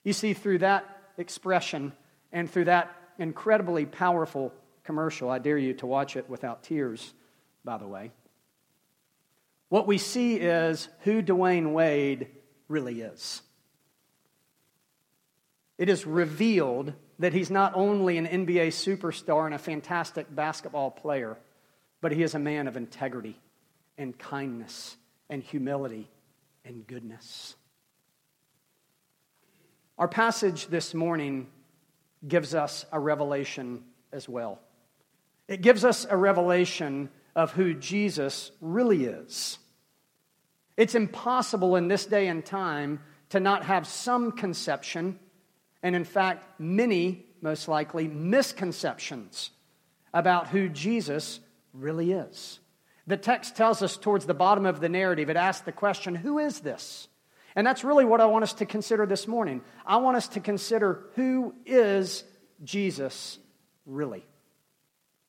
You 0.04 0.12
see, 0.12 0.34
through 0.34 0.58
that 0.58 0.84
expression 1.16 1.92
and 2.32 2.50
through 2.50 2.66
that 2.66 2.94
incredibly 3.18 3.86
powerful 3.86 4.52
commercial, 4.84 5.30
I 5.30 5.38
dare 5.38 5.58
you 5.58 5.74
to 5.74 5.86
watch 5.86 6.16
it 6.16 6.28
without 6.28 6.62
tears, 6.62 7.14
by 7.64 7.78
the 7.78 7.86
way. 7.86 8.10
What 9.68 9.86
we 9.86 9.98
see 9.98 10.36
is 10.36 10.88
who 11.00 11.22
Dwyane 11.22 11.72
Wade 11.72 12.28
really 12.68 13.02
is. 13.02 13.42
It 15.76 15.88
is 15.88 16.06
revealed 16.06 16.92
that 17.18 17.32
he's 17.32 17.50
not 17.50 17.72
only 17.74 18.16
an 18.16 18.26
NBA 18.26 18.68
superstar 18.68 19.46
and 19.46 19.54
a 19.54 19.58
fantastic 19.58 20.26
basketball 20.34 20.90
player, 20.90 21.36
but 22.00 22.12
he 22.12 22.22
is 22.22 22.34
a 22.34 22.38
man 22.38 22.66
of 22.66 22.76
integrity 22.76 23.38
and 23.96 24.16
kindness 24.18 24.96
and 25.28 25.42
humility 25.42 26.08
and 26.64 26.86
goodness. 26.86 27.56
Our 29.98 30.08
passage 30.08 30.68
this 30.68 30.94
morning 30.94 31.48
gives 32.26 32.54
us 32.54 32.86
a 32.92 33.00
revelation 33.00 33.84
as 34.12 34.28
well. 34.28 34.60
It 35.48 35.60
gives 35.60 35.84
us 35.84 36.06
a 36.08 36.16
revelation 36.16 37.10
of 37.38 37.52
who 37.52 37.72
Jesus 37.72 38.50
really 38.60 39.04
is. 39.04 39.60
It's 40.76 40.96
impossible 40.96 41.76
in 41.76 41.86
this 41.86 42.04
day 42.04 42.26
and 42.26 42.44
time 42.44 42.98
to 43.28 43.38
not 43.38 43.64
have 43.66 43.86
some 43.86 44.32
conception, 44.32 45.20
and 45.80 45.94
in 45.94 46.02
fact, 46.02 46.58
many, 46.58 47.26
most 47.40 47.68
likely, 47.68 48.08
misconceptions 48.08 49.50
about 50.12 50.48
who 50.48 50.68
Jesus 50.68 51.38
really 51.72 52.10
is. 52.10 52.58
The 53.06 53.16
text 53.16 53.54
tells 53.54 53.82
us 53.82 53.96
towards 53.96 54.26
the 54.26 54.34
bottom 54.34 54.66
of 54.66 54.80
the 54.80 54.88
narrative, 54.88 55.30
it 55.30 55.36
asks 55.36 55.64
the 55.64 55.70
question, 55.70 56.16
Who 56.16 56.40
is 56.40 56.58
this? 56.58 57.06
And 57.54 57.64
that's 57.64 57.84
really 57.84 58.04
what 58.04 58.20
I 58.20 58.26
want 58.26 58.42
us 58.42 58.54
to 58.54 58.66
consider 58.66 59.06
this 59.06 59.28
morning. 59.28 59.62
I 59.86 59.98
want 59.98 60.16
us 60.16 60.26
to 60.28 60.40
consider 60.40 61.04
who 61.14 61.54
is 61.64 62.24
Jesus 62.64 63.38
really? 63.86 64.26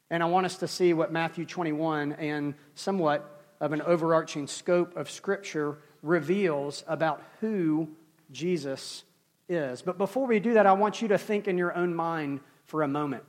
And 0.09 0.23
I 0.23 0.25
want 0.25 0.45
us 0.45 0.57
to 0.57 0.67
see 0.67 0.93
what 0.93 1.11
Matthew 1.11 1.45
21 1.45 2.13
and 2.13 2.55
somewhat 2.75 3.43
of 3.59 3.73
an 3.73 3.81
overarching 3.81 4.47
scope 4.47 4.95
of 4.95 5.09
Scripture 5.09 5.77
reveals 6.01 6.83
about 6.87 7.21
who 7.41 7.89
Jesus 8.31 9.03
is. 9.47 9.81
But 9.81 9.97
before 9.97 10.25
we 10.27 10.39
do 10.39 10.53
that, 10.53 10.65
I 10.65 10.73
want 10.73 11.01
you 11.01 11.09
to 11.09 11.17
think 11.17 11.47
in 11.47 11.57
your 11.57 11.75
own 11.75 11.93
mind 11.93 12.39
for 12.65 12.81
a 12.83 12.87
moment 12.87 13.23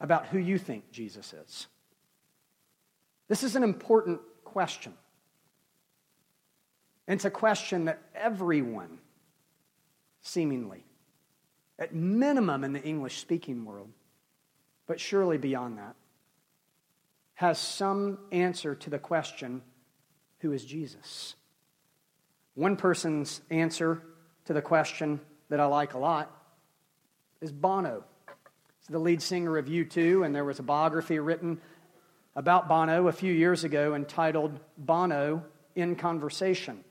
about 0.00 0.26
who 0.26 0.38
you 0.38 0.58
think 0.58 0.90
Jesus 0.90 1.32
is. 1.32 1.66
This 3.28 3.42
is 3.42 3.56
an 3.56 3.62
important 3.62 4.20
question. 4.44 4.92
It's 7.06 7.24
a 7.24 7.30
question 7.30 7.86
that 7.86 8.02
everyone, 8.14 8.98
seemingly, 10.22 10.84
at 11.78 11.94
minimum 11.94 12.64
in 12.64 12.72
the 12.72 12.82
English 12.82 13.18
speaking 13.18 13.64
world, 13.64 13.90
but 14.86 15.00
surely 15.00 15.38
beyond 15.38 15.78
that, 15.78 15.94
has 17.34 17.58
some 17.58 18.18
answer 18.30 18.74
to 18.74 18.90
the 18.90 18.98
question 18.98 19.62
who 20.38 20.52
is 20.52 20.64
Jesus? 20.64 21.34
One 22.54 22.76
person's 22.76 23.40
answer 23.50 24.02
to 24.44 24.52
the 24.52 24.62
question 24.62 25.20
that 25.48 25.58
I 25.58 25.64
like 25.64 25.94
a 25.94 25.98
lot 25.98 26.30
is 27.40 27.50
Bono. 27.50 28.04
He's 28.78 28.88
the 28.88 28.98
lead 28.98 29.22
singer 29.22 29.56
of 29.56 29.66
U2, 29.66 30.24
and 30.24 30.34
there 30.34 30.44
was 30.44 30.58
a 30.58 30.62
biography 30.62 31.18
written 31.18 31.60
about 32.36 32.68
Bono 32.68 33.08
a 33.08 33.12
few 33.12 33.32
years 33.32 33.64
ago 33.64 33.94
entitled 33.94 34.60
Bono 34.76 35.44
in 35.74 35.96
Conversation. 35.96 36.84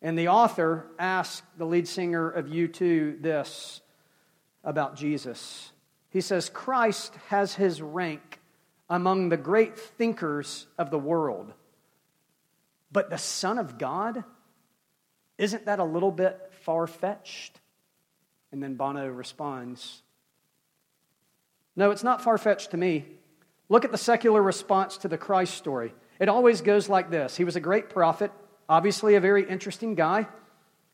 And 0.00 0.18
the 0.18 0.28
author 0.28 0.86
asked 0.98 1.42
the 1.58 1.66
lead 1.66 1.88
singer 1.88 2.30
of 2.30 2.46
U2 2.46 3.20
this 3.20 3.80
about 4.64 4.96
Jesus. 4.96 5.72
He 6.10 6.20
says, 6.20 6.48
Christ 6.48 7.14
has 7.28 7.54
his 7.54 7.82
rank 7.82 8.40
among 8.88 9.28
the 9.28 9.36
great 9.36 9.78
thinkers 9.78 10.66
of 10.78 10.90
the 10.90 10.98
world. 10.98 11.52
But 12.90 13.10
the 13.10 13.18
Son 13.18 13.58
of 13.58 13.78
God, 13.78 14.24
isn't 15.36 15.66
that 15.66 15.78
a 15.78 15.84
little 15.84 16.10
bit 16.10 16.52
far 16.62 16.86
fetched? 16.86 17.60
And 18.50 18.62
then 18.62 18.74
Bono 18.74 19.06
responds, 19.08 20.02
No, 21.76 21.90
it's 21.90 22.04
not 22.04 22.22
far 22.22 22.38
fetched 22.38 22.70
to 22.70 22.78
me. 22.78 23.04
Look 23.68 23.84
at 23.84 23.92
the 23.92 23.98
secular 23.98 24.42
response 24.42 24.96
to 24.98 25.08
the 25.08 25.18
Christ 25.18 25.54
story. 25.54 25.92
It 26.18 26.30
always 26.30 26.62
goes 26.62 26.88
like 26.88 27.10
this 27.10 27.36
He 27.36 27.44
was 27.44 27.56
a 27.56 27.60
great 27.60 27.90
prophet, 27.90 28.32
obviously 28.68 29.14
a 29.14 29.20
very 29.20 29.46
interesting 29.46 29.94
guy, 29.94 30.26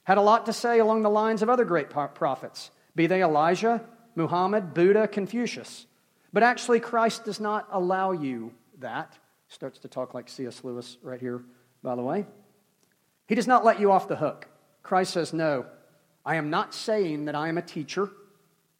had 0.02 0.18
a 0.18 0.22
lot 0.22 0.46
to 0.46 0.52
say 0.52 0.80
along 0.80 1.02
the 1.02 1.10
lines 1.10 1.42
of 1.42 1.48
other 1.48 1.64
great 1.64 1.90
prophets, 1.90 2.72
be 2.96 3.06
they 3.06 3.22
Elijah, 3.22 3.80
Muhammad, 4.16 4.74
Buddha, 4.74 5.08
Confucius. 5.08 5.86
But 6.32 6.42
actually, 6.42 6.80
Christ 6.80 7.24
does 7.24 7.40
not 7.40 7.68
allow 7.70 8.12
you 8.12 8.52
that. 8.78 9.16
Starts 9.48 9.78
to 9.80 9.88
talk 9.88 10.14
like 10.14 10.28
C.S. 10.28 10.64
Lewis 10.64 10.98
right 11.02 11.20
here, 11.20 11.42
by 11.82 11.94
the 11.94 12.02
way. 12.02 12.26
He 13.26 13.34
does 13.34 13.46
not 13.46 13.64
let 13.64 13.78
you 13.78 13.92
off 13.92 14.08
the 14.08 14.16
hook. 14.16 14.48
Christ 14.82 15.12
says, 15.12 15.32
No, 15.32 15.66
I 16.24 16.36
am 16.36 16.50
not 16.50 16.74
saying 16.74 17.26
that 17.26 17.34
I 17.34 17.48
am 17.48 17.58
a 17.58 17.62
teacher. 17.62 18.10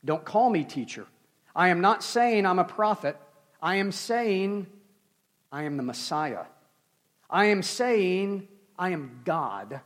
Don't 0.05 0.25
call 0.25 0.50
me 0.50 0.64
teacher. 0.64 1.07
I 1.55 1.69
am 1.69 1.81
not 1.81 2.03
saying 2.03 2.45
I'm 2.45 2.59
a 2.59 2.64
prophet. 2.64 3.17
I 3.62 3.76
am 3.76 3.93
saying 3.93 4.67
I 5.53 5.62
am 5.64 5.76
the 5.76 5.83
Messiah. 5.83 6.45
I 7.31 7.47
am 7.47 7.62
saying 7.62 8.49
I 8.79 8.91
am 8.91 9.21
God 9.25 9.81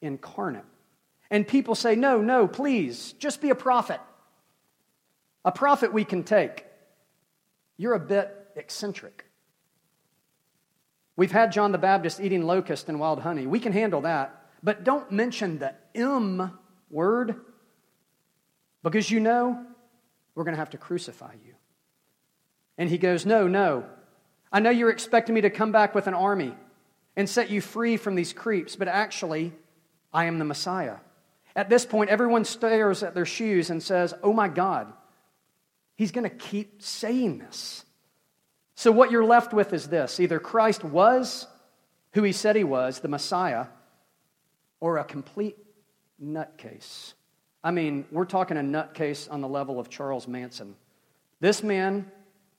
incarnate. 0.00 0.64
And 1.30 1.46
people 1.46 1.74
say, 1.74 1.94
No, 1.94 2.20
no, 2.20 2.48
please, 2.48 3.12
just 3.18 3.40
be 3.40 3.50
a 3.50 3.54
prophet. 3.54 4.00
A 5.44 5.52
prophet 5.52 5.92
we 5.92 6.04
can 6.04 6.22
take. 6.22 6.66
You're 7.76 7.94
a 7.94 8.00
bit 8.00 8.34
eccentric. 8.56 9.24
We've 11.16 11.32
had 11.32 11.52
John 11.52 11.72
the 11.72 11.78
Baptist 11.78 12.20
eating 12.20 12.42
locust 12.42 12.88
and 12.88 12.98
wild 12.98 13.20
honey. 13.20 13.46
We 13.46 13.60
can 13.60 13.72
handle 13.72 14.02
that. 14.02 14.38
But 14.62 14.84
don't 14.84 15.10
mention 15.10 15.58
the 15.58 15.74
M 15.94 16.58
word 16.90 17.40
because 18.82 19.10
you 19.10 19.20
know 19.20 19.64
we're 20.34 20.44
going 20.44 20.54
to 20.54 20.60
have 20.60 20.70
to 20.70 20.78
crucify 20.78 21.32
you. 21.44 21.54
And 22.78 22.88
he 22.88 22.98
goes, 22.98 23.26
No, 23.26 23.48
no. 23.48 23.84
I 24.52 24.60
know 24.60 24.70
you're 24.70 24.90
expecting 24.90 25.34
me 25.34 25.40
to 25.42 25.50
come 25.50 25.72
back 25.72 25.94
with 25.94 26.06
an 26.06 26.14
army 26.14 26.54
and 27.16 27.28
set 27.28 27.50
you 27.50 27.60
free 27.60 27.96
from 27.96 28.14
these 28.14 28.32
creeps, 28.32 28.76
but 28.76 28.88
actually, 28.88 29.52
I 30.12 30.26
am 30.26 30.38
the 30.38 30.44
Messiah. 30.44 30.96
At 31.56 31.68
this 31.68 31.84
point, 31.84 32.10
everyone 32.10 32.44
stares 32.44 33.02
at 33.02 33.14
their 33.14 33.26
shoes 33.26 33.70
and 33.70 33.82
says, 33.82 34.14
Oh 34.22 34.32
my 34.32 34.48
God, 34.48 34.92
he's 35.96 36.12
going 36.12 36.28
to 36.28 36.34
keep 36.34 36.82
saying 36.82 37.38
this. 37.38 37.84
So, 38.74 38.90
what 38.90 39.10
you're 39.10 39.24
left 39.24 39.52
with 39.52 39.72
is 39.72 39.88
this 39.88 40.18
either 40.18 40.38
Christ 40.38 40.84
was 40.84 41.46
who 42.14 42.22
he 42.22 42.32
said 42.32 42.56
he 42.56 42.64
was, 42.64 43.00
the 43.00 43.08
Messiah, 43.08 43.66
or 44.80 44.98
a 44.98 45.04
complete 45.04 45.56
nutcase. 46.22 47.14
I 47.64 47.70
mean, 47.70 48.04
we're 48.10 48.24
talking 48.24 48.56
a 48.56 48.60
nutcase 48.60 49.30
on 49.30 49.40
the 49.40 49.48
level 49.48 49.78
of 49.78 49.88
Charles 49.88 50.26
Manson. 50.26 50.74
This 51.40 51.62
man 51.62 52.10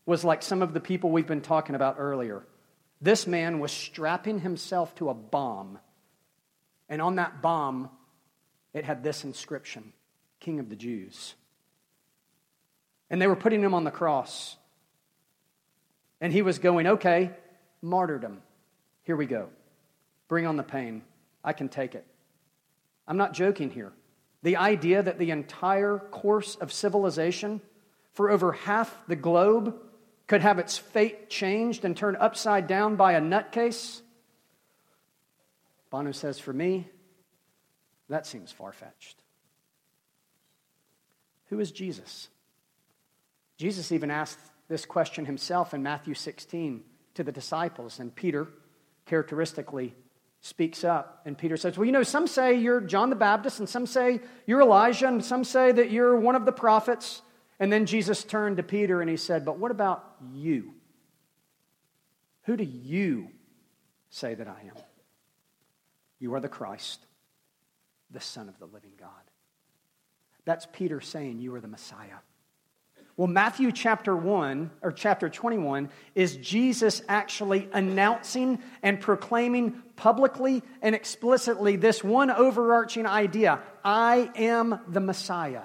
was 0.06 0.24
like 0.24 0.42
some 0.42 0.62
of 0.62 0.74
the 0.74 0.80
people 0.80 1.12
we've 1.12 1.28
been 1.28 1.42
talking 1.42 1.75
about 1.75 1.96
earlier. 2.00 2.46
This 3.02 3.28
man 3.28 3.60
was 3.60 3.72
strapping 3.72 4.40
himself 4.40 4.96
to 4.96 5.10
a 5.10 5.13
bomb, 5.13 5.80
and 6.88 7.02
on 7.02 7.18
that 7.18 7.42
bomb, 7.42 7.90
it 8.74 8.86
had 8.86 9.04
this 9.04 9.24
inscription 9.24 9.94
King 10.40 10.60
of 10.60 10.70
the 10.70 10.75
Jews. 10.75 11.36
And 13.13 13.22
they 13.22 13.27
were 13.27 13.36
putting 13.36 13.62
him 13.62 13.75
on 13.75 13.84
the 13.84 13.91
cross. 13.91 14.58
And 16.20 16.34
he 16.34 16.41
was 16.41 16.58
going, 16.58 16.88
okay, 16.88 17.29
martyrdom. 17.79 18.41
Here 19.03 19.15
we 19.15 19.27
go. 19.27 19.50
Bring 20.27 20.48
on 20.48 20.58
the 20.58 20.63
pain. 20.63 21.03
I 21.43 21.53
can 21.53 21.70
take 21.70 21.93
it. 21.93 22.08
I'm 23.08 23.17
not 23.17 23.34
joking 23.34 23.70
here. 23.70 23.93
The 24.41 24.58
idea 24.58 25.03
that 25.03 25.20
the 25.20 25.29
entire 25.29 26.00
course 26.00 26.55
of 26.55 26.74
civilization 26.74 27.62
for 28.13 28.32
over 28.32 28.51
half 28.51 28.91
the 29.08 29.15
globe 29.15 29.75
could 30.25 30.41
have 30.41 30.58
its 30.58 30.79
fate 30.79 31.29
changed 31.29 31.86
and 31.86 31.96
turned 31.96 32.17
upside 32.17 32.65
down 32.65 32.96
by 32.96 33.13
a 33.13 33.22
nutcase? 33.22 34.01
Bono 35.91 36.13
says, 36.13 36.39
For 36.39 36.51
me, 36.51 36.88
that 38.10 38.25
seems 38.25 38.51
far 38.51 38.72
fetched. 38.72 39.22
Who 41.50 41.60
is 41.60 41.72
Jesus? 41.72 42.29
Jesus 43.63 43.93
even 43.93 44.12
asked 44.12 44.39
this 44.67 44.86
question 44.86 45.25
himself 45.25 45.74
in 45.74 45.82
Matthew 45.82 46.15
16 46.15 46.84
to 47.13 47.24
the 47.24 47.32
disciples, 47.32 47.98
and 47.98 48.13
Peter 48.13 48.50
characteristically 49.05 49.96
speaks 50.41 50.84
up. 50.84 51.22
And 51.24 51.38
Peter 51.38 51.55
says, 51.55 51.77
Well, 51.77 51.86
you 51.86 51.93
know, 51.93 52.03
some 52.03 52.27
say 52.27 52.55
you're 52.55 52.82
John 52.82 53.10
the 53.10 53.15
Baptist, 53.15 53.60
and 53.60 53.70
some 53.70 53.86
say 53.86 54.20
you're 54.46 54.60
Elijah, 54.60 55.08
and 55.08 55.24
some 55.24 55.46
say 55.46 55.72
that 55.72 55.91
you're 55.91 56.20
one 56.20 56.36
of 56.36 56.43
the 56.43 56.51
prophets. 56.51 57.22
And 57.58 57.72
then 57.72 57.86
Jesus 57.86 58.25
turned 58.25 58.58
to 58.58 58.63
Peter 58.63 59.00
and 59.00 59.10
he 59.10 59.15
said, 59.15 59.46
But 59.46 59.60
what 59.60 59.72
about 59.72 60.03
you? 60.34 60.74
Who 62.41 62.58
do 62.58 62.65
you 62.65 63.29
say 64.10 64.34
that 64.34 64.50
I 64.50 64.60
am? 64.67 64.75
You 66.20 66.34
are 66.34 66.41
the 66.41 66.50
Christ, 66.50 67.00
the 68.12 68.20
Son 68.20 68.50
of 68.50 68.60
the 68.60 68.65
living 68.65 68.91
God. 69.00 69.10
That's 70.43 70.67
Peter 70.74 71.00
saying, 71.00 71.39
You 71.39 71.55
are 71.55 71.62
the 71.62 71.70
Messiah. 71.70 72.17
Well, 73.15 73.27
Matthew 73.27 73.72
chapter 73.72 74.15
1 74.15 74.72
or 74.82 74.91
chapter 74.91 75.29
21 75.29 75.89
is 76.15 76.36
Jesus 76.38 77.03
actually 77.08 77.70
announcing 77.72 78.58
and 78.82 79.00
proclaiming 79.00 79.84
publicly 79.96 80.63
and 80.82 80.96
explicitly 80.96 81.75
this 81.75 82.03
one 82.03 82.32
overarching 82.32 83.05
idea 83.05 83.60
I 83.86 84.32
am 84.36 84.79
the 84.88 85.00
Messiah, 85.00 85.63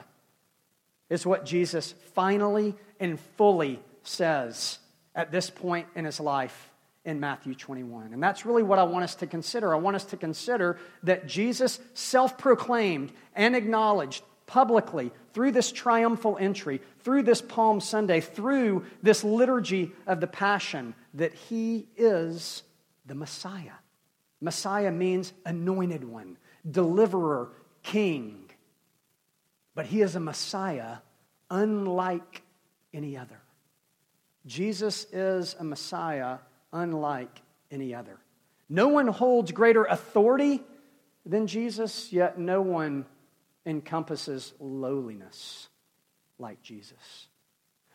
is 1.09 1.25
what 1.25 1.47
Jesus 1.47 1.95
finally 2.14 2.75
and 3.00 3.19
fully 3.38 3.81
says 4.02 4.78
at 5.14 5.33
this 5.33 5.49
point 5.49 5.87
in 5.95 6.05
his 6.05 6.21
life 6.21 6.71
in 7.07 7.19
Matthew 7.19 7.55
21. 7.55 8.12
And 8.12 8.23
that's 8.23 8.45
really 8.45 8.62
what 8.62 8.78
I 8.78 8.83
want 8.83 9.05
us 9.05 9.14
to 9.17 9.26
consider. 9.26 9.75
I 9.75 9.78
want 9.78 9.97
us 9.97 10.05
to 10.07 10.19
consider 10.19 10.78
that 11.05 11.26
Jesus 11.26 11.81
self 11.95 12.37
proclaimed 12.37 13.11
and 13.35 13.57
acknowledged 13.57 14.23
publicly 14.49 15.12
through 15.33 15.52
this 15.52 15.71
triumphal 15.71 16.37
entry, 16.40 16.81
through 17.05 17.23
this 17.23 17.40
Palm 17.40 17.81
Sunday, 17.81 18.21
through 18.21 18.85
this 19.00 19.23
liturgy 19.23 19.93
of 20.09 20.21
the 20.21 20.26
Passion, 20.26 20.95
that 21.14 21.33
he 21.33 21.87
is 21.97 22.64
the 23.07 23.14
Messiah. 23.14 23.78
Messiah 24.40 24.90
means 24.90 25.33
anointed 25.47 26.02
one, 26.02 26.37
deliverer, 26.69 27.52
king. 27.85 28.50
But 29.76 29.87
he 29.87 30.00
is 30.00 30.17
a 30.17 30.21
Messiah 30.21 30.97
unlike 31.50 32.43
any 32.93 33.17
other. 33.17 33.40
Jesus 34.47 35.07
is 35.12 35.55
a 35.61 35.64
Messiah 35.64 36.38
unlike 36.73 37.43
any 37.71 37.95
other. 37.95 38.19
No 38.69 38.88
one 38.88 39.09
holds 39.09 39.52
greater 39.52 39.85
authority 39.85 40.62
than 41.26 41.47
Jesus, 41.47 42.12
yet 42.12 42.38
no 42.38 42.62
one 42.62 43.05
encompasses 43.69 44.53
lowliness 44.59 45.69
like 46.39 46.63
Jesus. 46.63 47.29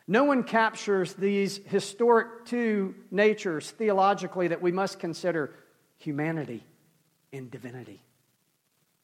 No 0.08 0.26
one 0.26 0.44
captures 0.44 1.14
these 1.14 1.58
historic 1.66 2.46
two 2.46 2.94
natures 3.10 3.72
theologically 3.72 4.50
that 4.50 4.62
we 4.62 4.72
must 4.72 5.00
consider 5.00 5.56
humanity 5.98 6.64
and 7.32 7.50
divinity. 7.50 8.02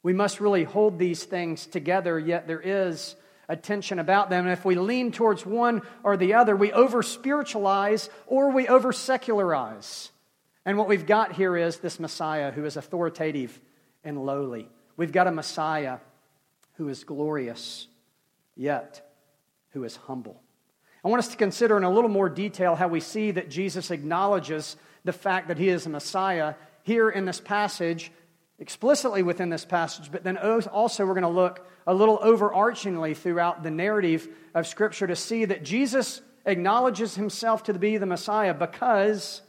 We 0.04 0.14
must 0.14 0.40
really 0.40 0.64
hold 0.64 1.00
these 1.00 1.24
things 1.24 1.66
together, 1.66 2.20
yet 2.20 2.48
there 2.48 2.62
is 2.62 3.16
a 3.48 3.56
tension 3.56 3.98
about 3.98 4.30
them. 4.30 4.46
And 4.46 4.54
if 4.54 4.64
we 4.64 4.76
lean 4.76 5.12
towards 5.12 5.46
one 5.46 5.82
or 6.04 6.18
the 6.18 6.36
other, 6.36 6.56
we 6.56 6.72
over 6.72 7.02
spiritualize 7.02 8.10
or 8.28 8.52
we 8.52 8.68
over 8.68 8.94
secularize. 8.94 10.12
And 10.66 10.78
what 10.78 10.88
we've 10.88 11.08
got 11.08 11.34
here 11.34 11.58
is 11.58 11.78
this 11.78 12.00
Messiah 12.00 12.52
who 12.52 12.66
is 12.66 12.78
authoritative 12.78 13.60
and 14.04 14.24
lowly. 14.24 14.70
We've 14.98 15.12
got 15.12 15.28
a 15.28 15.32
Messiah 15.32 15.98
who 16.80 16.88
is 16.88 17.04
glorious, 17.04 17.88
yet 18.56 19.06
who 19.72 19.84
is 19.84 19.98
humble. 19.98 20.42
I 21.04 21.10
want 21.10 21.20
us 21.20 21.28
to 21.28 21.38
consider 21.38 21.76
in 21.76 21.84
a 21.84 21.92
little 21.92 22.10
more 22.10 22.30
detail 22.30 22.74
how 22.74 22.88
we 22.88 23.02
see 23.02 23.32
that 23.32 23.50
Jesus 23.50 23.92
acknowledges 23.92 24.78
the 25.04 25.12
fact 25.12 25.50
that 25.50 25.58
he 25.58 25.68
is 25.68 25.86
a 25.86 25.90
Messiah 25.90 26.54
here 26.84 27.10
in 27.10 27.26
this 27.26 27.42
passage, 27.42 28.14
explicitly 28.60 29.24
within 29.24 29.50
this 29.50 29.66
passage, 29.66 30.10
but 30.10 30.24
then 30.24 30.38
also 30.38 31.06
we're 31.06 31.16
going 31.16 31.24
to 31.24 31.28
look 31.28 31.68
a 31.86 31.94
little 31.94 32.18
overarchingly 32.20 33.16
throughout 33.16 33.62
the 33.62 33.72
narrative 33.72 34.30
of 34.56 34.66
Scripture 34.66 35.08
to 35.08 35.18
see 35.18 35.44
that 35.44 35.66
Jesus 35.66 36.22
acknowledges 36.46 37.14
himself 37.14 37.64
to 37.64 37.74
be 37.74 37.98
the 37.98 38.06
Messiah 38.06 38.54
because 38.54 39.42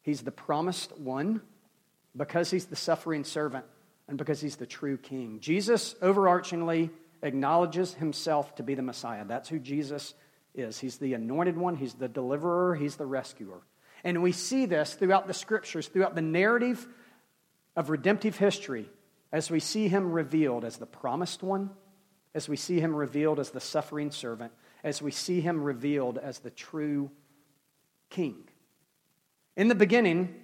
he's 0.00 0.22
the 0.22 0.32
promised 0.32 0.98
one, 0.98 1.42
because 2.16 2.50
he's 2.50 2.64
the 2.64 2.76
suffering 2.76 3.24
servant, 3.24 3.66
and 4.10 4.18
because 4.18 4.40
he's 4.40 4.56
the 4.56 4.66
true 4.66 4.98
king. 4.98 5.38
Jesus 5.40 5.94
overarchingly 6.02 6.90
acknowledges 7.22 7.94
himself 7.94 8.54
to 8.56 8.62
be 8.62 8.74
the 8.74 8.82
Messiah. 8.82 9.24
That's 9.24 9.48
who 9.48 9.58
Jesus 9.58 10.14
is. 10.54 10.78
He's 10.78 10.98
the 10.98 11.14
anointed 11.14 11.56
one, 11.56 11.76
he's 11.76 11.94
the 11.94 12.08
deliverer, 12.08 12.74
he's 12.74 12.96
the 12.96 13.06
rescuer. 13.06 13.62
And 14.02 14.20
we 14.22 14.32
see 14.32 14.66
this 14.66 14.94
throughout 14.94 15.26
the 15.26 15.34
scriptures, 15.34 15.86
throughout 15.88 16.14
the 16.14 16.22
narrative 16.22 16.86
of 17.76 17.88
redemptive 17.88 18.36
history, 18.36 18.88
as 19.32 19.48
we 19.50 19.60
see 19.60 19.86
him 19.86 20.10
revealed 20.10 20.64
as 20.64 20.78
the 20.78 20.86
promised 20.86 21.42
one, 21.42 21.70
as 22.34 22.48
we 22.48 22.56
see 22.56 22.80
him 22.80 22.94
revealed 22.94 23.38
as 23.38 23.50
the 23.50 23.60
suffering 23.60 24.10
servant, 24.10 24.52
as 24.82 25.00
we 25.00 25.12
see 25.12 25.40
him 25.40 25.62
revealed 25.62 26.18
as 26.18 26.40
the 26.40 26.50
true 26.50 27.10
king. 28.08 28.42
In 29.56 29.68
the 29.68 29.74
beginning, 29.76 30.34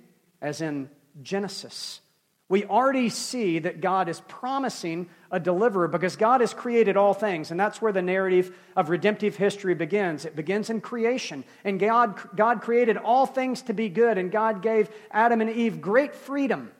as 0.40 0.60
in 0.60 0.88
Genesis, 1.20 2.00
we 2.48 2.64
already 2.64 3.08
see 3.08 3.58
that 3.58 3.80
God 3.80 4.08
is 4.08 4.20
promising 4.28 5.08
a 5.32 5.40
deliverer 5.40 5.88
because 5.88 6.14
God 6.14 6.40
has 6.40 6.54
created 6.54 6.96
all 6.96 7.12
things. 7.12 7.50
And 7.50 7.58
that's 7.58 7.82
where 7.82 7.90
the 7.90 8.02
narrative 8.02 8.56
of 8.76 8.88
redemptive 8.88 9.34
history 9.34 9.74
begins. 9.74 10.24
It 10.24 10.36
begins 10.36 10.70
in 10.70 10.80
creation. 10.80 11.42
And 11.64 11.80
God, 11.80 12.20
God 12.36 12.60
created 12.60 12.96
all 12.96 13.26
things 13.26 13.62
to 13.62 13.72
be 13.72 13.88
good, 13.88 14.16
and 14.16 14.30
God 14.30 14.62
gave 14.62 14.88
Adam 15.10 15.40
and 15.40 15.50
Eve 15.50 15.80
great 15.80 16.14
freedom. 16.14 16.70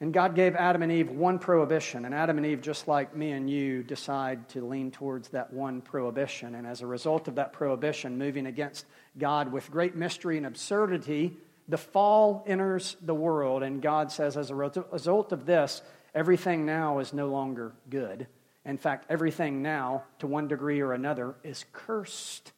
And 0.00 0.12
God 0.12 0.34
gave 0.34 0.56
Adam 0.56 0.82
and 0.82 0.90
Eve 0.90 1.10
one 1.10 1.38
prohibition. 1.38 2.04
And 2.04 2.12
Adam 2.12 2.36
and 2.36 2.44
Eve, 2.44 2.60
just 2.60 2.88
like 2.88 3.14
me 3.16 3.30
and 3.30 3.48
you, 3.48 3.84
decide 3.84 4.48
to 4.50 4.66
lean 4.66 4.90
towards 4.90 5.28
that 5.28 5.52
one 5.52 5.80
prohibition. 5.80 6.56
And 6.56 6.66
as 6.66 6.80
a 6.80 6.86
result 6.86 7.28
of 7.28 7.36
that 7.36 7.52
prohibition, 7.52 8.18
moving 8.18 8.46
against 8.46 8.86
God 9.16 9.52
with 9.52 9.70
great 9.70 9.94
mystery 9.94 10.36
and 10.36 10.46
absurdity, 10.46 11.36
the 11.68 11.78
fall 11.78 12.44
enters 12.46 12.96
the 13.00 13.14
world, 13.14 13.62
and 13.62 13.80
God 13.80 14.12
says, 14.12 14.36
as 14.36 14.50
a 14.50 14.54
result 14.54 15.32
of 15.32 15.46
this, 15.46 15.82
everything 16.14 16.66
now 16.66 16.98
is 16.98 17.12
no 17.12 17.28
longer 17.28 17.72
good. 17.88 18.26
In 18.64 18.78
fact, 18.78 19.06
everything 19.08 19.62
now, 19.62 20.04
to 20.18 20.26
one 20.26 20.48
degree 20.48 20.80
or 20.80 20.92
another, 20.92 21.34
is 21.42 21.64
cursed. 21.72 22.52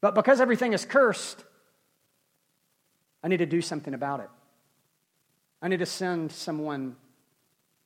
But 0.00 0.14
because 0.14 0.40
everything 0.40 0.72
is 0.72 0.84
cursed, 0.84 1.44
I 3.22 3.28
need 3.28 3.38
to 3.38 3.46
do 3.46 3.60
something 3.60 3.94
about 3.94 4.20
it. 4.20 4.30
I 5.60 5.68
need 5.68 5.80
to 5.80 5.86
send 5.86 6.30
someone 6.30 6.94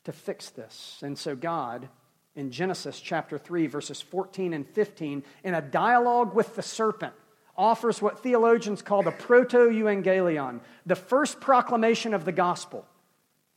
to 0.04 0.12
fix 0.12 0.50
this. 0.50 1.00
And 1.02 1.18
so, 1.18 1.34
God, 1.34 1.88
in 2.34 2.50
Genesis 2.50 3.00
chapter 3.00 3.38
3, 3.38 3.66
verses 3.66 4.02
14 4.02 4.52
and 4.52 4.66
15, 4.68 5.22
in 5.44 5.54
a 5.54 5.62
dialogue 5.62 6.34
with 6.34 6.54
the 6.54 6.62
serpent, 6.62 7.14
offers 7.56 8.00
what 8.00 8.22
theologians 8.22 8.82
call 8.82 9.02
the 9.02 9.10
proto 9.10 9.68
evangelion, 9.68 10.60
the 10.86 10.96
first 10.96 11.40
proclamation 11.40 12.14
of 12.14 12.24
the 12.24 12.32
gospel. 12.32 12.86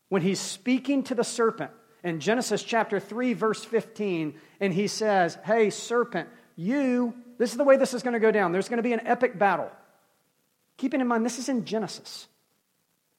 When 0.10 0.22
he's 0.22 0.40
speaking 0.40 1.04
to 1.04 1.16
the 1.16 1.24
serpent 1.24 1.72
in 2.04 2.20
Genesis 2.20 2.62
chapter 2.62 3.00
3, 3.00 3.34
verse 3.34 3.64
15, 3.64 4.36
and 4.60 4.74
he 4.74 4.88
says, 4.88 5.38
Hey, 5.44 5.70
serpent, 5.70 6.30
you, 6.56 7.14
this 7.38 7.52
is 7.52 7.58
the 7.58 7.64
way 7.64 7.78
this 7.78 7.94
is 7.94 8.04
going 8.04 8.14
to 8.14 8.20
go 8.20 8.32
down. 8.32 8.52
There's 8.52 8.70
going 8.70 8.78
to 8.78 8.84
be 8.84 8.94
an 8.94 9.06
epic 9.06 9.40
battle. 9.40 9.72
Keeping 10.78 11.02
in 11.02 11.08
mind, 11.08 11.26
this 11.26 11.40
is 11.40 11.50
in 11.50 11.66
Genesis. 11.66 12.28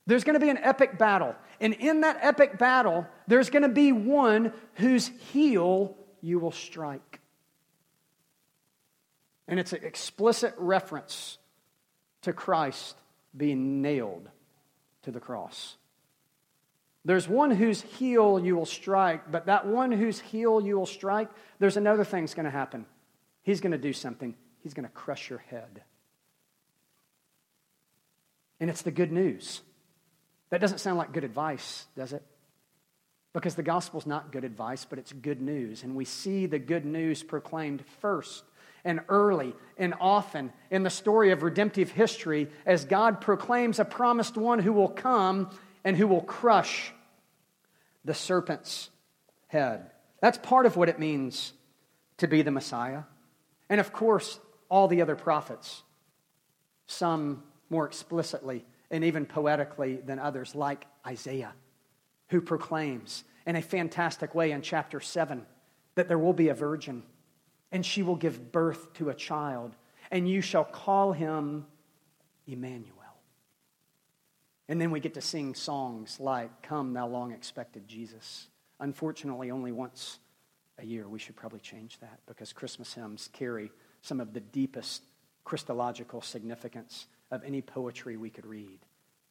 There's 0.07 0.25
going 0.25 0.35
to 0.35 0.41
be 0.41 0.51
an 0.51 0.59
epic 0.59 0.99
battle. 0.99 1.35
And 1.61 1.75
in 1.75 2.03
that 2.03 2.19
epic 2.23 2.59
battle, 2.59 3.07
there's 3.27 3.51
going 3.51 3.65
to 3.65 3.69
be 3.69 3.93
one 3.93 4.53
whose 4.75 5.09
heel 5.33 5.97
you 6.21 6.39
will 6.39 6.53
strike. 6.53 7.21
And 9.49 9.61
it's 9.61 9.73
an 9.73 9.85
explicit 9.85 10.55
reference 10.59 11.39
to 12.23 12.33
Christ 12.33 12.97
being 13.37 13.83
nailed 13.83 14.29
to 15.03 15.11
the 15.11 15.21
cross. 15.21 15.77
There's 17.05 17.29
one 17.29 17.53
whose 17.53 17.83
heel 17.83 18.41
you 18.41 18.57
will 18.57 18.67
strike, 18.67 19.31
but 19.31 19.47
that 19.47 19.67
one 19.67 19.93
whose 19.93 20.19
heel 20.19 20.61
you 20.61 20.77
will 20.77 20.87
strike, 20.87 21.29
there's 21.61 21.77
another 21.77 22.03
thing 22.03 22.25
that's 22.25 22.35
going 22.35 22.47
to 22.47 22.51
happen. 22.51 22.85
He's 23.43 23.61
going 23.61 23.73
to 23.73 23.79
do 23.79 23.93
something. 23.93 24.35
He's 24.65 24.75
going 24.75 24.89
to 24.89 24.93
crush 24.93 25.31
your 25.31 25.39
head. 25.39 25.83
And 28.59 28.69
it's 28.69 28.83
the 28.83 28.91
good 28.91 29.13
news. 29.13 29.61
That 30.51 30.61
doesn't 30.61 30.79
sound 30.79 30.99
like 30.99 31.13
good 31.13 31.23
advice, 31.23 31.87
does 31.97 32.13
it? 32.13 32.25
Because 33.33 33.55
the 33.55 33.63
gospel's 33.63 34.07
not 34.07 34.33
good 34.33 34.45
advice, 34.45 34.85
but 34.85 34.99
it's 34.99 35.13
good 35.13 35.41
news. 35.41 35.85
And 35.85 35.95
we 35.95 36.05
see 36.05 36.47
the 36.47 36.59
good 36.59 36.85
news 36.85 37.23
proclaimed 37.23 37.85
first 38.01 38.43
and 38.87 39.01
early 39.11 39.55
and 39.77 39.93
often 40.01 40.53
in 40.71 40.85
the 40.85 40.91
story 40.91 41.33
of 41.33 41.43
redemptive 41.43 41.91
history 41.91 42.49
as 42.65 42.87
God 42.87 43.21
proclaims 43.21 43.79
a 43.79 43.85
promised 43.85 44.37
one 44.37 44.61
who 44.61 44.73
will 44.73 44.89
come 44.89 45.51
and 45.85 45.97
who 45.97 46.07
will 46.07 46.23
crush 46.23 46.93
the 48.05 48.15
serpent's 48.15 48.89
head. 49.49 49.91
That's 50.23 50.39
part 50.39 50.65
of 50.65 50.77
what 50.77 50.89
it 50.89 50.99
means 50.99 51.53
to 52.19 52.29
be 52.29 52.41
the 52.43 52.51
Messiah. 52.51 53.03
And 53.69 53.81
of 53.81 53.93
course, 53.93 54.39
all 54.71 54.89
the 54.89 55.03
other 55.03 55.17
prophets, 55.17 55.83
some 56.87 57.43
more 57.69 57.87
explicitly 57.87 58.65
and 58.91 59.03
even 59.05 59.27
poetically 59.27 59.97
than 59.97 60.21
others, 60.21 60.55
like 60.55 60.87
Isaiah, 61.05 61.53
who 62.29 62.41
proclaims 62.41 63.25
in 63.47 63.57
a 63.57 63.63
fantastic 63.63 64.35
way 64.35 64.53
in 64.53 64.63
chapter 64.63 65.01
7 65.01 65.45
that 65.97 66.07
there 66.07 66.19
will 66.19 66.33
be 66.33 66.49
a 66.49 66.55
virgin 66.55 67.03
and 67.77 67.85
she 67.85 68.03
will 68.03 68.17
give 68.17 68.53
birth 68.53 68.95
to 68.95 69.11
a 69.11 69.15
child, 69.15 69.77
and 70.11 70.27
you 70.27 70.41
shall 70.41 70.65
call 70.65 71.13
him 71.13 71.67
Emmanuel. 72.47 72.95
And 74.67 74.81
then 74.81 74.91
we 74.91 74.99
get 74.99 75.13
to 75.13 75.21
sing 75.21 75.55
songs 75.55 76.19
like 76.19 76.63
Come, 76.63 76.95
Thou 76.95 77.07
Long 77.07 77.33
Expected 77.33 77.87
Jesus. 77.87 78.49
Unfortunately, 78.81 79.51
only 79.51 79.73
once 79.73 80.19
a 80.79 80.87
year. 80.87 81.07
We 81.07 81.19
should 81.19 81.37
probably 81.37 81.61
change 81.61 81.99
that 82.01 82.19
because 82.27 82.55
Christmas 82.55 82.95
hymns 82.95 83.29
carry 83.35 83.71
some 84.01 84.21
of 84.21 84.33
the 84.33 84.41
deepest 84.41 85.03
Christological 85.45 86.23
significance 86.23 87.07
of 87.31 87.45
any 87.45 87.61
poetry 87.61 88.17
we 88.17 88.31
could 88.31 88.47
read. 88.47 88.79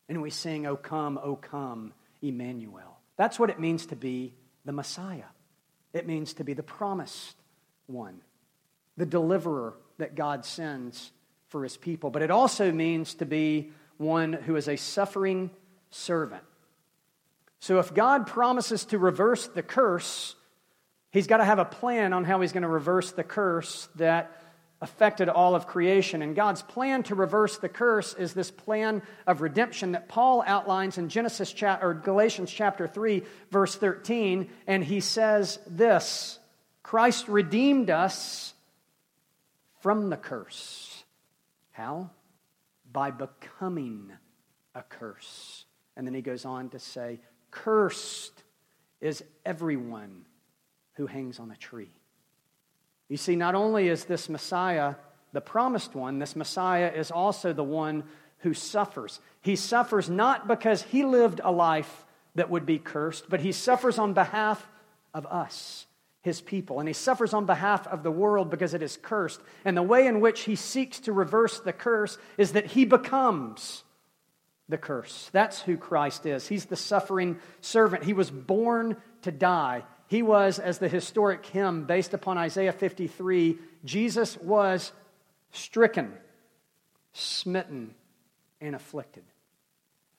And 0.08 0.22
we 0.22 0.30
sing, 0.30 0.68
O 0.68 0.76
come, 0.76 1.18
O 1.18 1.36
come, 1.36 1.94
Emmanuel. 2.22 3.00
That's 3.18 3.40
what 3.40 3.50
it 3.50 3.60
means 3.60 3.88
to 3.88 3.96
be 3.96 4.36
the 4.66 4.72
Messiah. 4.72 5.32
It 5.94 6.06
means 6.06 6.34
to 6.36 6.44
be 6.44 6.54
the 6.54 6.62
promised 6.62 7.38
one, 7.88 8.22
the 8.98 9.06
deliverer 9.06 9.76
that 9.98 10.16
God 10.16 10.46
sends 10.46 11.12
for 11.50 11.64
his 11.64 11.78
people. 11.78 12.10
But 12.10 12.22
it 12.22 12.32
also 12.32 12.72
means 12.72 13.16
to 13.16 13.26
be 13.26 13.72
one 13.98 14.34
who 14.34 14.56
is 14.56 14.68
a 14.68 14.76
suffering 14.76 15.52
servant. 15.90 16.44
So 17.60 17.80
if 17.80 17.94
God 17.94 18.28
promises 18.28 18.86
to 18.86 19.00
reverse 19.00 19.48
the 19.48 19.64
curse, 19.64 20.36
he's 21.12 21.28
got 21.28 21.38
to 21.38 21.46
have 21.46 21.60
a 21.60 21.66
plan 21.66 22.14
on 22.14 22.24
how 22.24 22.42
he's 22.42 22.52
going 22.52 22.64
to 22.64 22.70
reverse 22.70 23.12
the 23.12 23.24
curse 23.24 23.88
that 23.96 24.42
affected 24.82 25.30
all 25.30 25.56
of 25.56 25.68
creation. 25.68 26.22
And 26.22 26.36
God's 26.36 26.62
plan 26.62 27.04
to 27.04 27.16
reverse 27.16 27.58
the 27.58 27.70
curse 27.70 28.14
is 28.14 28.34
this 28.34 28.52
plan 28.52 29.02
of 29.26 29.42
redemption 29.42 29.94
that 29.94 30.10
Paul 30.10 30.44
outlines 30.46 30.98
in 30.98 31.10
Genesis 31.10 31.54
cha- 31.54 31.80
or 31.82 31.94
Galatians 31.94 32.52
chapter 32.52 32.88
3 32.88 33.24
verse 33.52 33.76
13 33.76 34.50
and 34.68 34.84
he 34.84 35.00
says 35.00 35.58
this 35.66 36.38
Christ 36.84 37.28
redeemed 37.28 37.90
us 37.90 38.54
from 39.86 40.10
the 40.10 40.18
curse. 40.18 41.04
How? 41.70 42.10
By 42.92 43.12
becoming 43.12 44.12
a 44.74 44.82
curse. 44.82 45.66
And 45.96 46.08
then 46.08 46.16
he 46.16 46.24
goes 46.24 46.44
on 46.44 46.70
to 46.70 46.80
say, 46.80 47.20
Cursed 47.52 48.34
is 49.00 49.24
everyone 49.46 50.26
who 50.94 51.06
hangs 51.06 51.40
on 51.40 51.52
a 51.52 51.56
tree. 51.56 51.92
You 53.10 53.18
see, 53.18 53.36
not 53.36 53.54
only 53.54 53.88
is 53.88 54.06
this 54.06 54.28
Messiah 54.28 54.96
the 55.34 55.42
promised 55.42 55.94
one, 55.94 56.18
this 56.18 56.36
Messiah 56.36 56.92
is 56.92 57.12
also 57.12 57.54
the 57.54 57.64
one 57.64 58.06
who 58.40 58.56
suffers. 58.56 59.20
He 59.42 59.56
suffers 59.56 60.10
not 60.10 60.48
because 60.48 60.82
he 60.82 61.06
lived 61.06 61.42
a 61.44 61.52
life 61.52 62.06
that 62.34 62.50
would 62.50 62.66
be 62.66 62.80
cursed, 62.80 63.30
but 63.30 63.42
he 63.42 63.52
suffers 63.52 64.00
on 64.00 64.14
behalf 64.14 64.68
of 65.14 65.28
us, 65.28 65.85
his 66.26 66.42
people. 66.42 66.80
And 66.80 66.90
he 66.90 66.94
suffers 66.94 67.36
on 67.36 67.46
behalf 67.46 67.86
of 67.86 68.02
the 68.02 68.10
world 68.10 68.50
because 68.50 68.74
it 68.74 68.82
is 68.82 68.98
cursed. 68.98 69.40
And 69.64 69.78
the 69.78 69.84
way 69.84 70.08
in 70.08 70.22
which 70.22 70.42
he 70.42 70.56
seeks 70.56 71.00
to 71.02 71.14
reverse 71.14 71.60
the 71.60 71.72
curse 71.72 72.18
is 72.36 72.54
that 72.54 72.66
he 72.66 72.84
becomes 72.84 73.84
the 74.68 74.80
curse. 74.80 75.30
That's 75.34 75.62
who 75.62 75.78
Christ 75.78 76.26
is. 76.26 76.48
He's 76.48 76.66
the 76.66 76.76
suffering 76.76 77.38
servant. 77.62 78.04
He 78.04 78.14
was 78.14 78.32
born 78.32 78.98
to 79.22 79.32
die. 79.32 79.84
He 80.08 80.24
was, 80.24 80.58
as 80.58 80.80
the 80.80 80.90
historic 80.90 81.46
hymn 81.46 81.86
based 81.86 82.16
upon 82.16 82.40
Isaiah 82.40 82.74
53, 82.74 83.60
Jesus 83.86 84.36
was 84.38 84.92
stricken, 85.52 86.12
smitten, 87.14 87.94
and 88.60 88.74
afflicted. 88.74 89.26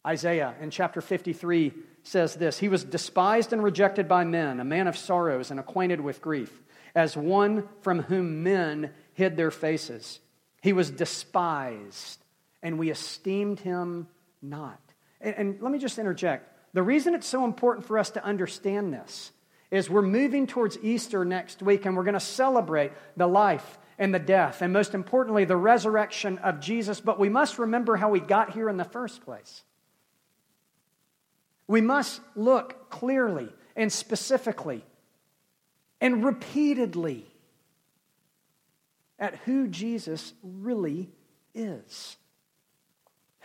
Isaiah 0.07 0.55
in 0.61 0.71
chapter 0.71 1.01
53 1.01 1.73
says 2.07 2.35
this 2.35 2.59
He 2.59 2.69
was 2.69 2.85
despised 2.85 3.53
and 3.53 3.63
rejected 3.63 4.09
by 4.09 4.25
men, 4.25 4.61
a 4.61 4.65
man 4.65 4.87
of 4.87 4.97
sorrows 4.97 5.51
and 5.51 5.61
acquainted 5.61 6.01
with 6.01 6.23
grief, 6.23 6.63
as 6.95 7.17
one 7.17 7.69
from 7.83 8.03
whom 8.03 8.43
men 8.43 8.91
hid 9.15 9.37
their 9.37 9.51
faces. 9.51 10.21
He 10.63 10.73
was 10.73 10.91
despised, 10.91 12.19
and 12.63 12.79
we 12.79 12.91
esteemed 12.91 13.61
him 13.61 14.09
not. 14.43 14.81
And, 15.21 15.35
and 15.37 15.63
let 15.63 15.73
me 15.73 15.79
just 15.79 15.99
interject. 15.99 16.53
The 16.73 16.83
reason 16.83 17.15
it's 17.15 17.27
so 17.27 17.45
important 17.45 17.87
for 17.87 17.99
us 17.99 18.11
to 18.11 18.25
understand 18.25 18.93
this 18.93 19.33
is 19.71 19.91
we're 19.91 20.03
moving 20.03 20.47
towards 20.47 20.79
Easter 20.83 21.25
next 21.25 21.63
week 21.63 21.87
and 21.87 21.97
we're 21.97 22.05
going 22.05 22.15
to 22.15 22.21
celebrate 22.21 22.93
the 23.17 23.27
life 23.27 23.79
and 23.99 24.15
the 24.15 24.19
death 24.19 24.63
and 24.63 24.73
most 24.73 24.95
importantly 24.95 25.45
the 25.45 25.57
resurrection 25.57 26.39
of 26.39 26.61
Jesus 26.61 27.01
but 27.01 27.19
we 27.19 27.29
must 27.29 27.59
remember 27.59 27.97
how 27.97 28.11
we 28.11 28.21
got 28.21 28.53
here 28.53 28.69
in 28.69 28.77
the 28.77 28.85
first 28.85 29.23
place. 29.23 29.65
We 31.69 31.81
must 31.81 32.21
look 32.35 32.91
clearly 32.91 33.49
and 33.75 33.93
specifically 33.93 34.85
and 36.01 36.25
repeatedly 36.25 37.27
at 39.19 39.37
who 39.45 39.69
Jesus 39.69 40.33
really 40.43 41.11
is 41.55 42.17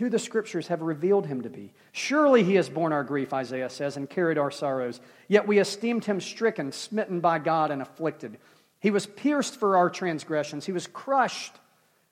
who 0.02 0.10
the 0.10 0.18
scriptures 0.18 0.68
have 0.68 0.82
revealed 0.82 1.28
him 1.28 1.44
to 1.44 1.50
be. 1.50 1.72
Surely 1.92 2.44
he 2.44 2.56
has 2.56 2.68
borne 2.68 2.92
our 2.92 3.04
grief, 3.04 3.34
Isaiah 3.34 3.70
says, 3.70 3.98
and 3.98 4.10
carried 4.10 4.40
our 4.40 4.50
sorrows. 4.50 5.00
Yet 5.28 5.46
we 5.46 5.60
esteemed 5.60 6.06
him 6.06 6.20
stricken, 6.20 6.72
smitten 6.72 7.20
by 7.20 7.38
God, 7.38 7.70
and 7.70 7.84
afflicted. 7.84 8.40
He 8.80 8.90
was 8.90 9.06
pierced 9.06 9.60
for 9.60 9.78
our 9.78 9.92
transgressions, 9.92 10.66
he 10.66 10.72
was 10.72 10.88
crushed 10.88 11.54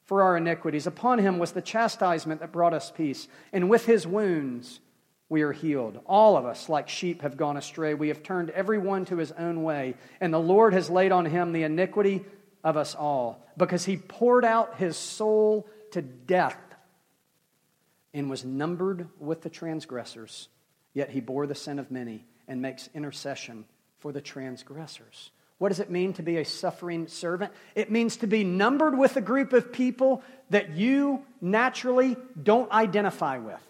for 0.05 0.21
our 0.21 0.37
iniquities. 0.37 0.85
Upon 0.85 1.17
him 1.17 1.39
was 1.39 1.53
the 1.53 1.63
chastisement 1.63 2.41
that 2.41 2.51
brought 2.51 2.75
us 2.75 2.91
peace, 2.91 3.27
and 3.51 3.71
with 3.71 3.87
his 3.87 4.05
wounds 4.05 4.81
we 5.29 5.43
are 5.43 5.51
healed. 5.51 5.99
All 6.05 6.35
of 6.35 6.45
us, 6.45 6.67
like 6.67 6.89
sheep, 6.89 7.21
have 7.21 7.37
gone 7.37 7.55
astray. 7.55 7.93
We 7.93 8.07
have 8.07 8.23
turned 8.23 8.49
every 8.49 8.79
one 8.79 9.05
to 9.05 9.17
his 9.17 9.31
own 9.31 9.63
way, 9.63 9.95
and 10.19 10.33
the 10.33 10.39
Lord 10.39 10.73
has 10.73 10.89
laid 10.89 11.11
on 11.11 11.25
him 11.25 11.51
the 11.51 11.63
iniquity 11.63 12.25
of 12.63 12.75
us 12.75 12.95
all, 12.95 13.45
because 13.55 13.85
he 13.85 13.95
poured 13.95 14.43
out 14.43 14.77
his 14.77 14.97
soul 14.97 15.67
to 15.91 16.01
death 16.01 16.57
and 18.13 18.29
was 18.29 18.43
numbered 18.43 19.07
with 19.19 19.41
the 19.41 19.49
transgressors, 19.49 20.49
yet 20.93 21.11
he 21.11 21.21
bore 21.21 21.45
the 21.45 21.55
sin 21.55 21.77
of 21.77 21.91
many 21.91 22.25
and 22.47 22.61
makes 22.61 22.89
intercession 22.95 23.65
for 23.99 24.11
the 24.11 24.21
transgressors. 24.21 25.29
What 25.59 25.69
does 25.69 25.79
it 25.79 25.91
mean 25.91 26.13
to 26.13 26.23
be 26.23 26.37
a 26.37 26.45
suffering 26.45 27.07
servant? 27.07 27.53
It 27.75 27.91
means 27.91 28.17
to 28.17 28.27
be 28.27 28.43
numbered 28.43 28.97
with 28.97 29.15
a 29.17 29.21
group 29.21 29.53
of 29.53 29.71
people 29.71 30.23
that 30.49 30.71
you 30.71 31.23
naturally 31.39 32.17
don't 32.41 32.71
identify 32.71 33.37
with. 33.37 33.61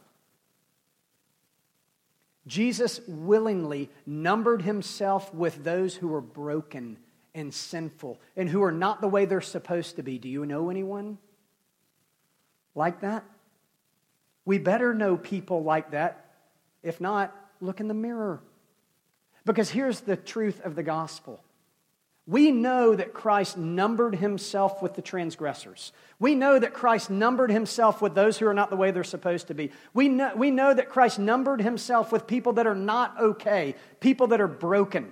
Jesus 2.49 2.99
willingly 3.07 3.91
numbered 4.07 4.63
himself 4.63 5.31
with 5.33 5.63
those 5.63 5.95
who 5.95 6.11
are 6.15 6.21
broken 6.21 6.97
and 7.35 7.53
sinful 7.53 8.19
and 8.35 8.49
who 8.49 8.63
are 8.63 8.71
not 8.71 9.01
the 9.01 9.07
way 9.07 9.25
they're 9.25 9.39
supposed 9.39 9.97
to 9.97 10.03
be. 10.03 10.17
Do 10.17 10.27
you 10.27 10.45
know 10.47 10.71
anyone 10.71 11.19
like 12.73 13.01
that? 13.01 13.23
We 14.45 14.57
better 14.57 14.95
know 14.95 15.15
people 15.15 15.63
like 15.63 15.91
that. 15.91 16.25
If 16.81 16.99
not, 16.99 17.35
look 17.61 17.79
in 17.79 17.87
the 17.87 17.93
mirror. 17.93 18.41
Because 19.45 19.69
here's 19.69 20.01
the 20.01 20.15
truth 20.15 20.59
of 20.61 20.75
the 20.75 20.83
gospel. 20.83 21.39
We 22.29 22.51
know 22.51 22.93
that 22.93 23.11
Christ 23.11 23.57
numbered 23.57 24.13
himself 24.13 24.83
with 24.83 24.93
the 24.93 25.01
transgressors. 25.01 25.91
We 26.19 26.35
know 26.35 26.59
that 26.59 26.75
Christ 26.75 27.09
numbered 27.09 27.49
himself 27.49 28.03
with 28.03 28.13
those 28.13 28.37
who 28.37 28.45
are 28.45 28.53
not 28.53 28.69
the 28.69 28.75
way 28.75 28.91
they're 28.91 29.03
supposed 29.03 29.47
to 29.47 29.55
be. 29.55 29.71
We 29.95 30.09
know, 30.09 30.33
we 30.35 30.51
know 30.51 30.71
that 30.71 30.89
Christ 30.89 31.17
numbered 31.17 31.59
himself 31.59 32.11
with 32.11 32.27
people 32.27 32.53
that 32.53 32.67
are 32.67 32.75
not 32.75 33.19
okay, 33.19 33.73
people 33.99 34.27
that 34.27 34.41
are 34.41 34.47
broken. 34.47 35.11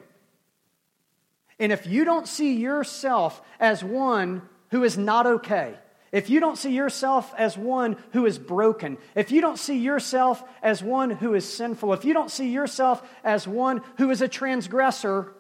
And 1.58 1.72
if 1.72 1.88
you 1.88 2.06
don't 2.06 2.28
see 2.28 2.54
yourself 2.54 3.42
as 3.60 3.84
one 3.84 4.44
who 4.70 4.84
is 4.84 4.96
not 4.96 5.26
okay, 5.26 5.74
if 6.12 6.30
you 6.30 6.40
don't 6.40 6.56
see 6.56 6.76
yourself 6.76 7.34
as 7.36 7.58
one 7.58 7.98
who 8.14 8.28
is 8.28 8.38
broken, 8.38 9.00
if 9.16 9.32
you 9.32 9.42
don't 9.42 9.58
see 9.58 9.80
yourself 9.80 10.44
as 10.62 10.84
one 10.84 11.10
who 11.10 11.34
is 11.34 11.52
sinful, 11.52 11.94
if 11.94 12.06
you 12.06 12.14
don't 12.14 12.30
see 12.30 12.52
yourself 12.52 13.02
as 13.24 13.48
one 13.48 13.82
who 13.98 14.12
is 14.12 14.22
a 14.22 14.28
transgressor, 14.28 15.34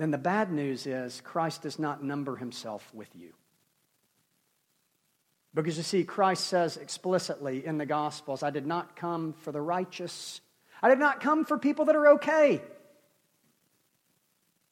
then 0.00 0.10
the 0.10 0.18
bad 0.18 0.50
news 0.50 0.86
is 0.86 1.20
Christ 1.20 1.62
does 1.62 1.78
not 1.78 2.02
number 2.02 2.36
himself 2.36 2.88
with 2.94 3.08
you. 3.14 3.34
Because 5.52 5.76
you 5.76 5.82
see, 5.82 6.04
Christ 6.04 6.46
says 6.46 6.76
explicitly 6.76 7.66
in 7.66 7.76
the 7.76 7.86
Gospels, 7.86 8.42
I 8.42 8.50
did 8.50 8.66
not 8.66 8.96
come 8.96 9.34
for 9.40 9.52
the 9.52 9.60
righteous. 9.60 10.40
I 10.82 10.88
did 10.88 10.98
not 10.98 11.20
come 11.20 11.44
for 11.44 11.58
people 11.58 11.86
that 11.86 11.96
are 11.96 12.08
okay. 12.14 12.62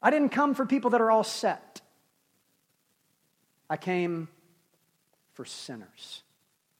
I 0.01 0.11
didn't 0.11 0.31
come 0.31 0.55
for 0.55 0.65
people 0.65 0.91
that 0.91 1.01
are 1.01 1.11
all 1.11 1.25
set. 1.25 1.81
I 3.69 3.77
came 3.77 4.29
for 5.35 5.45
sinners. 5.45 6.23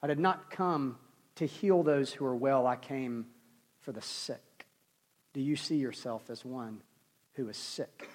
I 0.03 0.07
did 0.07 0.19
not 0.19 0.51
come 0.51 0.97
to 1.35 1.47
heal 1.47 1.83
those 1.83 2.13
who 2.13 2.25
are 2.25 2.37
well, 2.37 2.67
I 2.67 2.77
came 2.77 3.27
for 3.81 3.93
the 3.93 4.01
sick. 4.01 4.67
Do 5.35 5.41
you 5.41 5.57
see 5.57 5.77
yourself 5.77 6.31
as 6.31 6.45
one 6.45 6.83
who 7.35 7.49
is 7.49 7.57
sick, 7.57 8.09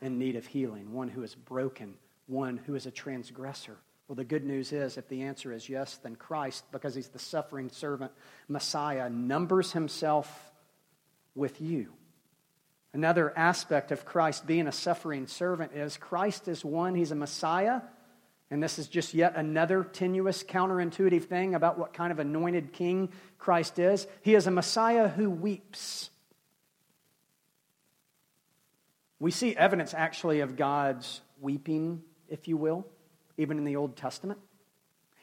in 0.00 0.18
need 0.18 0.36
of 0.36 0.46
healing, 0.46 0.92
one 0.92 1.08
who 1.08 1.22
is 1.22 1.34
broken, 1.34 1.94
one 2.26 2.56
who 2.56 2.74
is 2.74 2.86
a 2.86 2.90
transgressor? 2.90 3.76
Well, 4.06 4.16
the 4.16 4.24
good 4.24 4.44
news 4.44 4.72
is 4.72 4.96
if 4.96 5.08
the 5.08 5.22
answer 5.22 5.52
is 5.52 5.68
yes, 5.68 5.98
then 6.02 6.16
Christ, 6.16 6.64
because 6.72 6.94
he's 6.94 7.08
the 7.08 7.18
suffering 7.18 7.68
servant, 7.68 8.12
Messiah, 8.48 9.10
numbers 9.10 9.72
himself 9.72 10.50
with 11.34 11.60
you. 11.60 11.92
Another 12.94 13.36
aspect 13.36 13.92
of 13.92 14.04
Christ 14.04 14.46
being 14.46 14.66
a 14.66 14.72
suffering 14.72 15.26
servant 15.26 15.72
is 15.74 15.96
Christ 15.98 16.48
is 16.48 16.64
one, 16.64 16.94
he's 16.94 17.10
a 17.10 17.16
Messiah 17.16 17.82
and 18.50 18.62
this 18.62 18.78
is 18.78 18.88
just 18.88 19.12
yet 19.12 19.34
another 19.36 19.84
tenuous, 19.84 20.42
counterintuitive 20.42 21.24
thing 21.24 21.54
about 21.54 21.78
what 21.78 21.92
kind 21.92 22.10
of 22.10 22.18
anointed 22.18 22.72
king 22.72 23.10
Christ 23.38 23.78
is. 23.78 24.06
He 24.22 24.34
is 24.34 24.46
a 24.46 24.50
Messiah 24.50 25.08
who 25.08 25.28
weeps. 25.28 26.10
We 29.20 29.30
see 29.30 29.56
evidence 29.56 29.94
actually 29.94 30.40
of 30.40 30.56
God's 30.56 31.20
weeping, 31.40 32.02
if 32.28 32.48
you 32.48 32.56
will, 32.56 32.86
even 33.36 33.58
in 33.58 33.64
the 33.64 33.76
Old 33.76 33.96
Testament. 33.96 34.38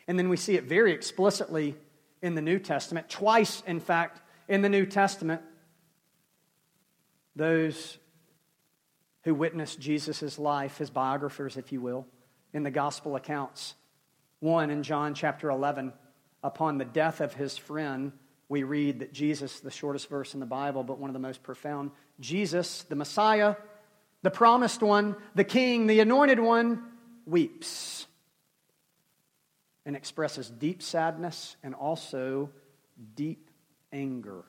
And 0.08 0.19
then 0.19 0.29
we 0.29 0.38
see 0.38 0.55
it 0.55 0.65
very 0.65 0.91
explicitly 0.91 1.75
in 2.21 2.36
the 2.36 2.41
New 2.41 2.60
Testament. 2.60 3.10
Twice, 3.10 3.63
in 3.65 3.79
fact, 3.79 4.21
in 4.47 4.62
the 4.62 4.69
New 4.69 4.86
Testament, 4.86 5.41
those 7.36 7.97
who 9.23 9.34
witnessed 9.34 9.79
Jesus' 9.79 10.38
life, 10.38 10.77
his 10.77 10.89
biographers, 10.89 11.58
if 11.58 11.71
you 11.71 11.81
will, 11.81 12.05
in 12.53 12.63
the 12.63 12.71
gospel 12.71 13.15
accounts. 13.15 13.73
One 14.39 14.69
in 14.69 14.84
John 14.84 15.15
chapter 15.15 15.49
11, 15.49 15.93
upon 16.43 16.77
the 16.77 16.86
death 16.86 17.21
of 17.21 17.34
his 17.34 17.58
friend, 17.58 18.12
we 18.47 18.63
read 18.63 18.99
that 18.99 19.12
Jesus, 19.12 19.60
the 19.60 19.71
shortest 19.71 20.10
verse 20.10 20.36
in 20.36 20.39
the 20.39 20.45
Bible, 20.45 20.84
but 20.84 20.99
one 20.99 21.10
of 21.10 21.15
the 21.15 21.19
most 21.19 21.41
profound, 21.41 21.91
Jesus, 22.19 22.84
the 22.84 22.95
Messiah, 22.95 23.55
the 24.26 24.32
promised 24.32 24.82
one, 24.82 25.16
the 25.36 25.44
king, 25.44 25.86
the 25.86 26.00
anointed 26.00 26.40
one, 26.40 26.82
weeps 27.28 28.08
and 29.86 29.96
expresses 29.96 30.50
deep 30.50 30.82
sadness 30.82 31.56
and 31.62 31.76
also 31.76 32.50
deep 33.14 33.52
anger 33.94 34.44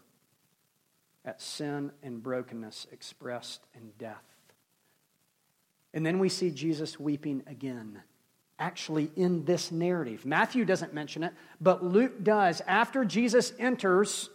at 1.26 1.42
sin 1.42 1.92
and 2.02 2.22
brokenness 2.22 2.86
expressed 2.90 3.60
in 3.74 3.90
death. 3.98 4.24
And 5.92 6.06
then 6.06 6.20
we 6.20 6.30
see 6.30 6.50
Jesus 6.50 6.98
weeping 6.98 7.42
again, 7.46 8.00
actually 8.58 9.10
in 9.14 9.44
this 9.44 9.70
narrative. 9.70 10.24
Matthew 10.24 10.64
doesn't 10.64 10.94
mention 10.94 11.22
it, 11.22 11.34
but 11.60 11.84
Luke 11.84 12.24
does. 12.24 12.62
After 12.66 13.04
Jesus 13.04 13.52
enters 13.58 14.30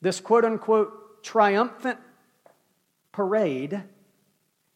this 0.00 0.20
quote 0.20 0.46
unquote 0.46 1.22
triumphant 1.22 1.98
parade, 3.12 3.82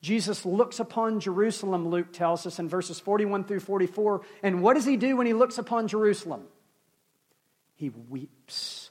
Jesus 0.03 0.45
looks 0.45 0.81
upon 0.81 1.21
Jerusalem, 1.21 1.88
Luke 1.88 2.12
tells 2.12 2.45
us 2.45 2.59
in 2.59 2.69
verses 2.69 2.99
41 2.99 3.45
through 3.45 3.61
44. 3.61 4.23
And 4.43 4.61
what 4.61 4.75
does 4.75 4.85
he 4.85 4.97
do 4.97 5.17
when 5.17 5.27
he 5.27 5.33
looks 5.33 5.59
upon 5.59 5.87
Jerusalem? 5.87 6.43
He 7.77 7.91
weeps. 7.91 8.91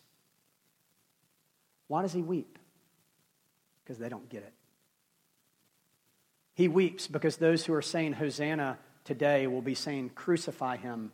Why 1.88 2.02
does 2.02 2.14
he 2.14 2.22
weep? 2.22 2.58
Because 3.84 3.98
they 3.98 4.08
don't 4.08 4.30
get 4.30 4.44
it. 4.44 4.54
He 6.54 6.70
weeps 6.70 7.08
because 7.08 7.36
those 7.38 7.66
who 7.66 7.74
are 7.74 7.82
saying 7.82 8.14
Hosanna 8.14 8.78
today 9.04 9.48
will 9.48 9.62
be 9.62 9.76
saying 9.76 10.12
crucify 10.16 10.78
him 10.78 11.12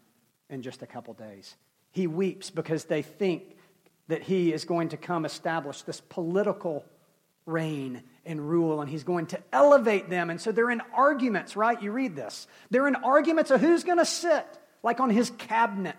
in 0.50 0.62
just 0.62 0.84
a 0.84 0.88
couple 0.88 1.16
days. 1.16 1.56
He 1.92 2.06
weeps 2.06 2.52
because 2.52 2.86
they 2.86 3.02
think 3.02 3.58
that 4.08 4.22
he 4.22 4.54
is 4.54 4.66
going 4.66 4.90
to 4.90 4.98
come 4.98 5.26
establish 5.26 5.82
this 5.82 6.02
political 6.02 6.86
reign 7.48 8.04
and 8.28 8.48
rule, 8.48 8.82
and 8.82 8.90
he's 8.90 9.04
going 9.04 9.28
to 9.28 9.40
elevate 9.52 10.10
them. 10.10 10.30
And 10.30 10.40
so 10.40 10.52
they're 10.52 10.70
in 10.70 10.82
arguments, 10.94 11.56
right? 11.56 11.82
You 11.82 11.92
read 11.92 12.16
this. 12.16 12.48
They're 12.70 12.88
in 12.88 12.96
arguments 12.96 13.50
of 13.50 13.62
who's 13.62 13.84
going 13.84 13.98
to 13.98 14.06
sit, 14.06 14.46
like 14.84 15.00
on 15.00 15.10
his 15.10 15.30
cabinet, 15.32 15.96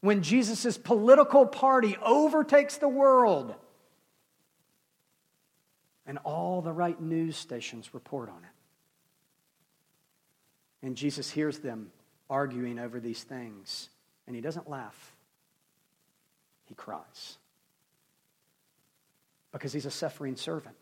when 0.00 0.22
Jesus' 0.22 0.76
political 0.76 1.46
party 1.46 1.96
overtakes 2.04 2.76
the 2.76 2.88
world. 2.88 3.54
And 6.06 6.18
all 6.18 6.60
the 6.60 6.72
right 6.72 7.00
news 7.00 7.36
stations 7.36 7.94
report 7.94 8.28
on 8.28 8.36
it. 10.82 10.86
And 10.86 10.96
Jesus 10.96 11.30
hears 11.30 11.60
them 11.60 11.90
arguing 12.28 12.78
over 12.78 13.00
these 13.00 13.22
things, 13.22 13.88
and 14.26 14.36
he 14.36 14.42
doesn't 14.42 14.68
laugh, 14.68 15.14
he 16.66 16.74
cries 16.74 17.38
because 19.52 19.72
he's 19.72 19.86
a 19.86 19.90
suffering 19.90 20.36
servant. 20.36 20.74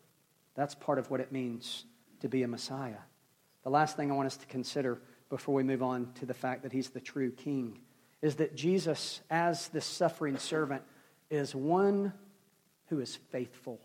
That's 0.55 0.75
part 0.75 0.99
of 0.99 1.09
what 1.09 1.19
it 1.19 1.31
means 1.31 1.85
to 2.21 2.29
be 2.29 2.43
a 2.43 2.47
Messiah. 2.47 2.99
The 3.63 3.69
last 3.69 3.95
thing 3.95 4.11
I 4.11 4.15
want 4.15 4.27
us 4.27 4.37
to 4.37 4.45
consider 4.45 5.01
before 5.29 5.55
we 5.55 5.63
move 5.63 5.81
on 5.81 6.11
to 6.15 6.25
the 6.25 6.33
fact 6.33 6.63
that 6.63 6.71
he's 6.71 6.89
the 6.89 6.99
true 6.99 7.31
king 7.31 7.79
is 8.21 8.35
that 8.35 8.55
Jesus, 8.55 9.21
as 9.29 9.67
this 9.69 9.85
suffering 9.85 10.37
servant, 10.37 10.83
is 11.29 11.55
one 11.55 12.13
who 12.87 12.99
is 12.99 13.15
faithful. 13.31 13.79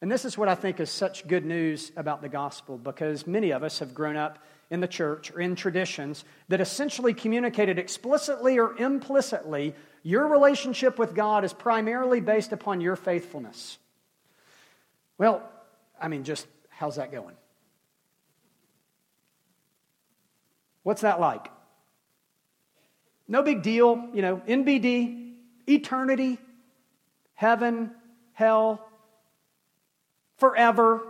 And 0.00 0.10
this 0.10 0.24
is 0.24 0.38
what 0.38 0.48
I 0.48 0.54
think 0.54 0.80
is 0.80 0.90
such 0.90 1.26
good 1.26 1.44
news 1.44 1.92
about 1.96 2.22
the 2.22 2.28
gospel 2.28 2.78
because 2.78 3.26
many 3.26 3.50
of 3.50 3.62
us 3.62 3.80
have 3.80 3.92
grown 3.92 4.16
up 4.16 4.38
in 4.70 4.80
the 4.80 4.88
church 4.88 5.30
or 5.32 5.40
in 5.40 5.56
traditions 5.56 6.24
that 6.48 6.60
essentially 6.60 7.12
communicated 7.12 7.78
explicitly 7.78 8.58
or 8.58 8.76
implicitly 8.78 9.74
your 10.02 10.26
relationship 10.28 10.98
with 10.98 11.14
God 11.14 11.44
is 11.44 11.52
primarily 11.52 12.20
based 12.20 12.52
upon 12.52 12.80
your 12.80 12.96
faithfulness. 12.96 13.78
Well, 15.20 15.42
I 16.00 16.08
mean, 16.08 16.24
just 16.24 16.46
how's 16.70 16.96
that 16.96 17.12
going? 17.12 17.34
What's 20.82 21.02
that 21.02 21.20
like? 21.20 21.46
No 23.28 23.42
big 23.42 23.60
deal, 23.60 24.08
you 24.14 24.22
know, 24.22 24.40
NBD, 24.48 25.34
eternity, 25.68 26.38
heaven, 27.34 27.90
hell, 28.32 28.88
forever, 30.38 31.02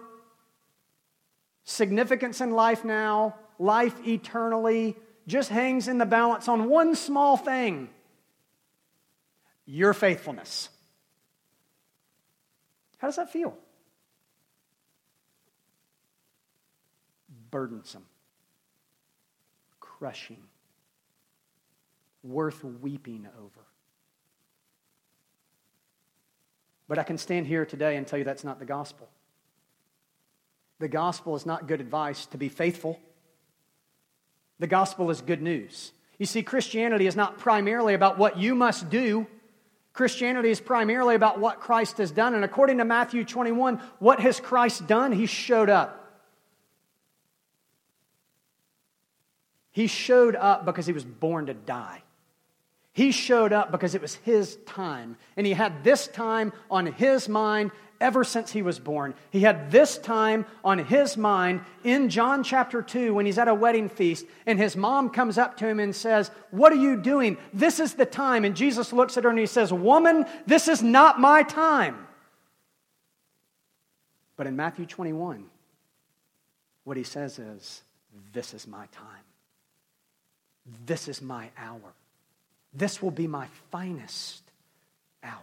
significance 1.63 2.41
in 2.41 2.51
life 2.51 2.85
now, 2.85 3.37
life 3.61 3.95
eternally, 4.05 4.97
just 5.29 5.51
hangs 5.51 5.87
in 5.87 5.99
the 5.99 6.05
balance 6.05 6.49
on 6.49 6.69
one 6.69 6.97
small 6.97 7.37
thing 7.37 7.89
your 9.67 9.95
faithfulness. 9.95 10.69
How 12.99 13.07
does 13.07 13.15
that 13.15 13.31
feel? 13.31 13.57
Burdensome, 17.51 18.07
crushing, 19.81 20.43
worth 22.23 22.63
weeping 22.65 23.27
over. 23.39 23.67
But 26.89 26.99
I 26.99 27.03
can 27.05 27.19
stand 27.19 27.47
here 27.47 27.65
today 27.65 27.97
and 27.97 28.07
tell 28.07 28.19
you 28.19 28.25
that's 28.25 28.45
not 28.45 28.59
the 28.59 28.65
gospel. 28.65 29.09
The 30.81 30.89
gospel 30.89 31.37
is 31.37 31.47
not 31.47 31.69
good 31.69 31.81
advice 31.81 32.27
to 32.27 32.39
be 32.39 32.49
faithful. 32.49 32.99
The 34.59 34.67
gospel 34.67 35.11
is 35.11 35.21
good 35.21 35.43
news. 35.43 35.93
You 36.19 36.27
see, 36.27 36.43
Christianity 36.43 37.07
is 37.07 37.17
not 37.17 37.39
primarily 37.39 37.95
about 37.95 38.19
what 38.19 38.39
you 38.39 38.55
must 38.55 38.91
do. 38.91 39.27
Christianity 39.93 40.51
is 40.51 40.61
primarily 40.61 41.15
about 41.15 41.41
what 41.41 41.61
Christ 41.61 41.99
has 41.99 42.11
done. 42.11 42.35
And 42.35 42.45
according 42.45 42.79
to 42.79 42.85
Matthew 42.85 43.25
21, 43.25 43.81
what 43.99 44.21
has 44.21 44.41
Christ 44.41 44.87
done? 44.87 45.13
He 45.13 45.27
showed 45.27 45.71
up. 45.71 46.10
He 49.73 49.87
showed 49.87 50.37
up 50.37 50.65
because 50.65 50.87
he 50.87 50.93
was 50.93 51.05
born 51.05 51.47
to 51.47 51.55
die. 51.55 52.03
He 52.93 53.13
showed 53.13 53.53
up 53.53 53.71
because 53.71 53.95
it 53.95 54.03
was 54.03 54.17
his 54.17 54.57
time. 54.67 55.17
And 55.37 55.47
he 55.47 55.53
had 55.53 55.85
this 55.85 56.09
time 56.09 56.53
on 56.71 56.87
his 56.87 57.29
mind 57.29 57.71
ever 58.01 58.25
since 58.25 58.51
he 58.51 58.63
was 58.63 58.79
born. 58.79 59.15
He 59.31 59.41
had 59.41 59.71
this 59.71 59.99
time 59.99 60.47
on 60.65 60.79
his 60.79 61.17
mind 61.17 61.61
in 61.85 62.09
John 62.09 62.43
chapter 62.43 62.83
2 62.83 63.15
when 63.15 63.27
he's 63.27 63.39
at 63.39 63.47
a 63.47 63.55
wedding 63.55 63.89
feast, 63.89 64.27
and 64.47 64.59
his 64.59 64.75
mom 64.75 65.11
comes 65.11 65.39
up 65.39 65.57
to 65.59 65.69
him 65.69 65.79
and 65.79 65.95
says, 65.95 66.31
What 66.51 66.73
are 66.73 66.77
you 66.77 66.97
doing? 67.01 67.37
This 67.53 67.79
is 67.79 67.95
the 67.95 68.07
time. 68.07 68.45
And 68.45 68.57
Jesus 68.57 68.93
looks 68.93 69.17
at 69.17 69.25
her 69.25 69.31
and 69.31 69.39
he 69.39 69.47
says, 69.47 69.73
Woman, 69.73 70.25
this 70.47 70.67
is 70.67 70.83
not 70.83 71.21
my 71.21 71.43
time. 71.43 72.07
But 74.37 74.47
in 74.47 74.57
Matthew 74.57 74.87
21, 74.87 75.45
what 76.85 76.97
he 76.97 77.05
says 77.05 77.39
is, 77.39 77.83
This 78.33 78.55
is 78.55 78.67
my 78.67 78.87
time. 78.87 79.30
This 80.87 81.09
is 81.09 81.23
my 81.23 81.51
hour. 81.57 81.95
This 82.73 83.03
will 83.03 83.11
be 83.11 83.27
my 83.27 83.47
finest 83.71 84.43
hour. 85.23 85.41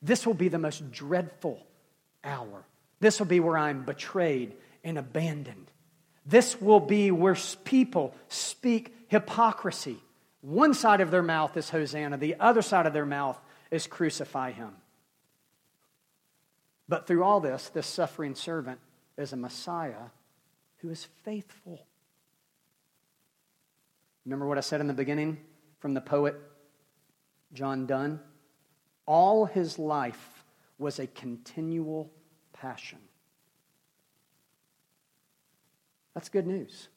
This 0.00 0.26
will 0.26 0.34
be 0.34 0.48
the 0.48 0.58
most 0.58 0.90
dreadful 0.92 1.64
hour. 2.24 2.64
This 3.00 3.18
will 3.18 3.26
be 3.26 3.40
where 3.40 3.58
I'm 3.58 3.84
betrayed 3.84 4.54
and 4.84 4.98
abandoned. 4.98 5.70
This 6.24 6.60
will 6.60 6.80
be 6.80 7.10
where 7.10 7.36
people 7.64 8.14
speak 8.28 8.94
hypocrisy. 9.08 9.98
One 10.40 10.74
side 10.74 11.00
of 11.00 11.10
their 11.10 11.22
mouth 11.22 11.56
is 11.56 11.70
Hosanna, 11.70 12.16
the 12.16 12.36
other 12.38 12.62
side 12.62 12.86
of 12.86 12.92
their 12.92 13.06
mouth 13.06 13.38
is 13.70 13.86
crucify 13.86 14.52
him. 14.52 14.70
But 16.88 17.06
through 17.06 17.24
all 17.24 17.40
this, 17.40 17.68
this 17.70 17.86
suffering 17.86 18.34
servant 18.34 18.80
is 19.16 19.32
a 19.32 19.36
Messiah 19.36 20.10
who 20.78 20.90
is 20.90 21.06
faithful. 21.24 21.86
Remember 24.24 24.46
what 24.46 24.58
I 24.58 24.62
said 24.62 24.80
in 24.80 24.86
the 24.86 24.94
beginning 24.94 25.38
from 25.80 25.94
the 25.94 26.00
poet 26.00 26.36
John 27.52 27.86
Donne? 27.86 28.20
All 29.06 29.46
his 29.46 29.78
life 29.78 30.44
was 30.78 30.98
a 30.98 31.06
continual 31.06 32.12
passion. 32.52 32.98
That's 36.14 36.28
good 36.28 36.46
news. 36.46 36.88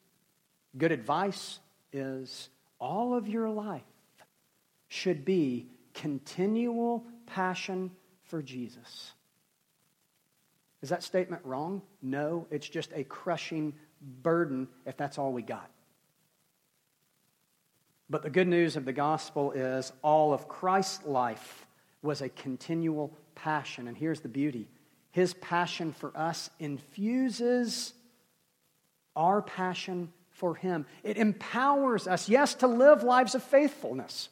Good 0.76 0.92
advice 0.92 1.58
is 1.92 2.48
all 2.78 3.14
of 3.14 3.26
your 3.26 3.48
life 3.48 3.82
should 4.88 5.24
be 5.24 5.66
continual 5.94 7.04
passion 7.26 7.90
for 8.24 8.42
Jesus. 8.42 9.12
Is 10.82 10.90
that 10.90 11.02
statement 11.02 11.44
wrong? 11.44 11.82
No, 12.02 12.46
it's 12.50 12.68
just 12.68 12.90
a 12.94 13.02
crushing 13.04 13.74
burden 14.22 14.68
if 14.84 14.96
that's 14.96 15.18
all 15.18 15.32
we 15.32 15.42
got. 15.42 15.70
But 18.08 18.22
the 18.22 18.30
good 18.30 18.48
news 18.48 18.76
of 18.76 18.84
the 18.84 18.92
gospel 18.92 19.52
is 19.52 19.92
all 20.02 20.32
of 20.32 20.48
Christ's 20.48 21.04
life 21.04 21.66
was 22.02 22.20
a 22.20 22.28
continual 22.28 23.16
passion. 23.34 23.88
And 23.88 23.96
here's 23.96 24.20
the 24.20 24.28
beauty 24.28 24.68
His 25.10 25.34
passion 25.34 25.92
for 25.92 26.16
us 26.16 26.50
infuses 26.58 27.94
our 29.16 29.42
passion 29.42 30.12
for 30.30 30.54
Him. 30.54 30.86
It 31.02 31.16
empowers 31.16 32.06
us, 32.06 32.28
yes, 32.28 32.54
to 32.56 32.66
live 32.66 33.02
lives 33.02 33.34
of 33.34 33.42
faithfulness. 33.42 34.28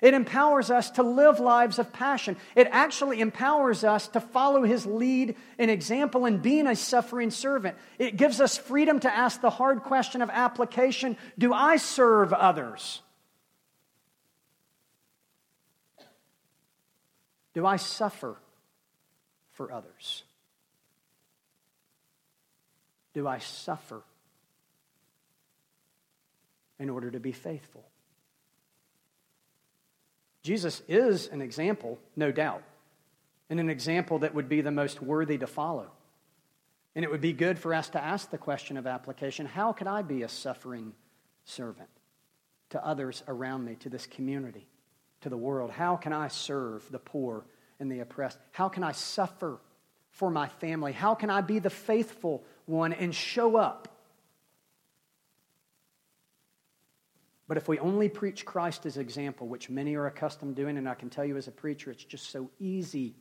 It 0.00 0.14
empowers 0.14 0.70
us 0.70 0.90
to 0.92 1.02
live 1.02 1.40
lives 1.40 1.78
of 1.78 1.92
passion. 1.92 2.36
It 2.54 2.68
actually 2.70 3.20
empowers 3.20 3.84
us 3.84 4.08
to 4.08 4.20
follow 4.20 4.62
his 4.62 4.86
lead 4.86 5.36
and 5.58 5.70
example 5.70 6.24
in 6.24 6.38
being 6.38 6.66
a 6.66 6.74
suffering 6.74 7.30
servant. 7.30 7.76
It 7.98 8.16
gives 8.16 8.40
us 8.40 8.56
freedom 8.56 9.00
to 9.00 9.14
ask 9.14 9.40
the 9.40 9.50
hard 9.50 9.82
question 9.82 10.22
of 10.22 10.30
application 10.30 11.16
Do 11.38 11.52
I 11.52 11.76
serve 11.76 12.32
others? 12.32 13.02
Do 17.52 17.66
I 17.66 17.76
suffer 17.76 18.36
for 19.52 19.72
others? 19.72 20.22
Do 23.12 23.26
I 23.26 23.38
suffer 23.38 24.02
in 26.78 26.88
order 26.88 27.10
to 27.10 27.20
be 27.20 27.32
faithful? 27.32 27.89
Jesus 30.42 30.82
is 30.88 31.28
an 31.28 31.42
example, 31.42 31.98
no 32.16 32.32
doubt, 32.32 32.62
and 33.48 33.60
an 33.60 33.68
example 33.68 34.20
that 34.20 34.34
would 34.34 34.48
be 34.48 34.60
the 34.60 34.70
most 34.70 35.02
worthy 35.02 35.38
to 35.38 35.46
follow. 35.46 35.90
And 36.94 37.04
it 37.04 37.10
would 37.10 37.20
be 37.20 37.32
good 37.32 37.58
for 37.58 37.74
us 37.74 37.90
to 37.90 38.02
ask 38.02 38.30
the 38.30 38.38
question 38.38 38.76
of 38.76 38.86
application 38.86 39.46
how 39.46 39.72
could 39.72 39.86
I 39.86 40.02
be 40.02 40.22
a 40.22 40.28
suffering 40.28 40.92
servant 41.44 41.88
to 42.70 42.84
others 42.84 43.22
around 43.28 43.64
me, 43.64 43.76
to 43.80 43.88
this 43.88 44.06
community, 44.06 44.66
to 45.20 45.28
the 45.28 45.36
world? 45.36 45.70
How 45.70 45.96
can 45.96 46.12
I 46.12 46.28
serve 46.28 46.90
the 46.90 46.98
poor 46.98 47.44
and 47.78 47.90
the 47.90 48.00
oppressed? 48.00 48.38
How 48.52 48.68
can 48.68 48.82
I 48.82 48.92
suffer 48.92 49.58
for 50.10 50.30
my 50.30 50.48
family? 50.48 50.92
How 50.92 51.14
can 51.14 51.30
I 51.30 51.42
be 51.42 51.58
the 51.58 51.70
faithful 51.70 52.44
one 52.66 52.92
and 52.92 53.14
show 53.14 53.56
up 53.56 53.88
But 57.50 57.56
if 57.56 57.66
we 57.66 57.80
only 57.80 58.08
preach 58.08 58.44
Christ 58.44 58.86
as 58.86 58.96
example, 58.96 59.48
which 59.48 59.68
many 59.68 59.96
are 59.96 60.06
accustomed 60.06 60.54
doing, 60.54 60.78
and 60.78 60.88
I 60.88 60.94
can 60.94 61.10
tell 61.10 61.24
you 61.24 61.36
as 61.36 61.48
a 61.48 61.50
preacher, 61.50 61.90
it's 61.90 62.04
just 62.04 62.30
so 62.30 62.48
easy 62.60 63.16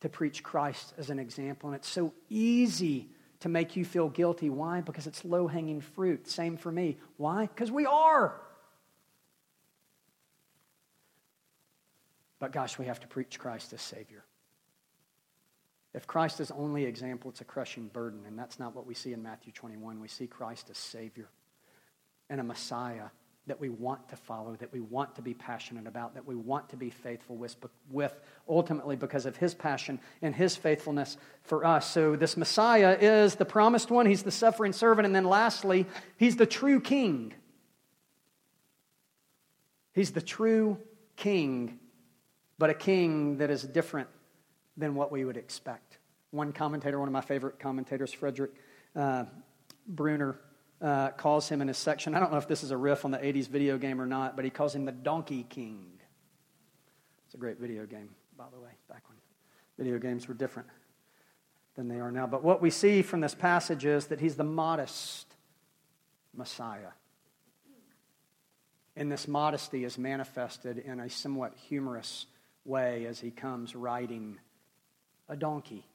to 0.00 0.10
preach 0.10 0.42
Christ 0.42 0.92
as 0.98 1.08
an 1.08 1.18
example, 1.18 1.70
and 1.70 1.76
it's 1.76 1.88
so 1.88 2.12
easy 2.28 3.08
to 3.40 3.48
make 3.48 3.74
you 3.74 3.86
feel 3.86 4.10
guilty. 4.10 4.50
Why? 4.50 4.82
Because 4.82 5.06
it's 5.06 5.24
low 5.24 5.46
hanging 5.46 5.80
fruit. 5.80 6.28
Same 6.28 6.58
for 6.58 6.70
me. 6.70 6.98
Why? 7.16 7.46
Because 7.46 7.70
we 7.70 7.86
are. 7.86 8.38
But 12.38 12.52
gosh, 12.52 12.78
we 12.78 12.84
have 12.84 13.00
to 13.00 13.06
preach 13.06 13.38
Christ 13.38 13.72
as 13.72 13.80
Savior. 13.80 14.26
If 15.94 16.06
Christ 16.06 16.38
is 16.40 16.50
only 16.50 16.84
example, 16.84 17.30
it's 17.30 17.40
a 17.40 17.44
crushing 17.44 17.88
burden, 17.88 18.26
and 18.26 18.38
that's 18.38 18.58
not 18.58 18.76
what 18.76 18.86
we 18.86 18.92
see 18.92 19.14
in 19.14 19.22
Matthew 19.22 19.54
21. 19.54 20.00
We 20.00 20.08
see 20.08 20.26
Christ 20.26 20.68
as 20.68 20.76
Savior 20.76 21.30
and 22.28 22.40
a 22.40 22.44
Messiah 22.44 23.08
that 23.46 23.60
we 23.60 23.68
want 23.68 24.08
to 24.08 24.16
follow, 24.16 24.56
that 24.56 24.72
we 24.72 24.80
want 24.80 25.14
to 25.14 25.22
be 25.22 25.32
passionate 25.32 25.86
about, 25.86 26.14
that 26.14 26.26
we 26.26 26.34
want 26.34 26.68
to 26.70 26.76
be 26.76 26.90
faithful 26.90 27.36
with, 27.36 27.54
with, 27.90 28.18
ultimately 28.48 28.96
because 28.96 29.24
of 29.24 29.36
his 29.36 29.54
passion 29.54 30.00
and 30.20 30.34
his 30.34 30.56
faithfulness 30.56 31.16
for 31.44 31.64
us. 31.64 31.88
So, 31.88 32.16
this 32.16 32.36
Messiah 32.36 32.96
is 33.00 33.36
the 33.36 33.44
promised 33.44 33.90
one, 33.90 34.06
he's 34.06 34.24
the 34.24 34.32
suffering 34.32 34.72
servant, 34.72 35.06
and 35.06 35.14
then 35.14 35.24
lastly, 35.24 35.86
he's 36.16 36.36
the 36.36 36.46
true 36.46 36.80
king. 36.80 37.34
He's 39.92 40.10
the 40.10 40.20
true 40.20 40.78
king, 41.14 41.78
but 42.58 42.68
a 42.68 42.74
king 42.74 43.38
that 43.38 43.50
is 43.50 43.62
different 43.62 44.08
than 44.76 44.94
what 44.94 45.10
we 45.12 45.24
would 45.24 45.36
expect. 45.36 45.98
One 46.32 46.52
commentator, 46.52 46.98
one 46.98 47.08
of 47.08 47.12
my 47.12 47.20
favorite 47.20 47.58
commentators, 47.60 48.12
Frederick 48.12 48.50
uh, 48.94 49.24
Bruner, 49.86 50.38
uh, 50.80 51.10
calls 51.10 51.48
him 51.48 51.62
in 51.62 51.68
his 51.68 51.78
section. 51.78 52.14
I 52.14 52.20
don't 52.20 52.30
know 52.30 52.38
if 52.38 52.48
this 52.48 52.62
is 52.62 52.70
a 52.70 52.76
riff 52.76 53.04
on 53.04 53.10
the 53.10 53.18
80s 53.18 53.48
video 53.48 53.78
game 53.78 54.00
or 54.00 54.06
not, 54.06 54.36
but 54.36 54.44
he 54.44 54.50
calls 54.50 54.74
him 54.74 54.84
the 54.84 54.92
Donkey 54.92 55.46
King. 55.48 55.86
It's 57.26 57.34
a 57.34 57.38
great 57.38 57.58
video 57.58 57.86
game, 57.86 58.10
by 58.36 58.46
the 58.52 58.60
way, 58.60 58.70
back 58.88 59.02
when 59.08 59.18
video 59.78 59.98
games 59.98 60.28
were 60.28 60.34
different 60.34 60.68
than 61.76 61.88
they 61.88 61.96
are 61.96 62.10
now. 62.10 62.26
But 62.26 62.42
what 62.42 62.62
we 62.62 62.70
see 62.70 63.02
from 63.02 63.20
this 63.20 63.34
passage 63.34 63.84
is 63.84 64.06
that 64.06 64.20
he's 64.20 64.36
the 64.36 64.44
modest 64.44 65.26
Messiah. 66.34 66.92
And 68.96 69.12
this 69.12 69.28
modesty 69.28 69.84
is 69.84 69.98
manifested 69.98 70.78
in 70.78 71.00
a 71.00 71.10
somewhat 71.10 71.52
humorous 71.68 72.26
way 72.64 73.04
as 73.06 73.20
he 73.20 73.30
comes 73.30 73.74
riding 73.74 74.38
a 75.28 75.36
donkey. 75.36 75.86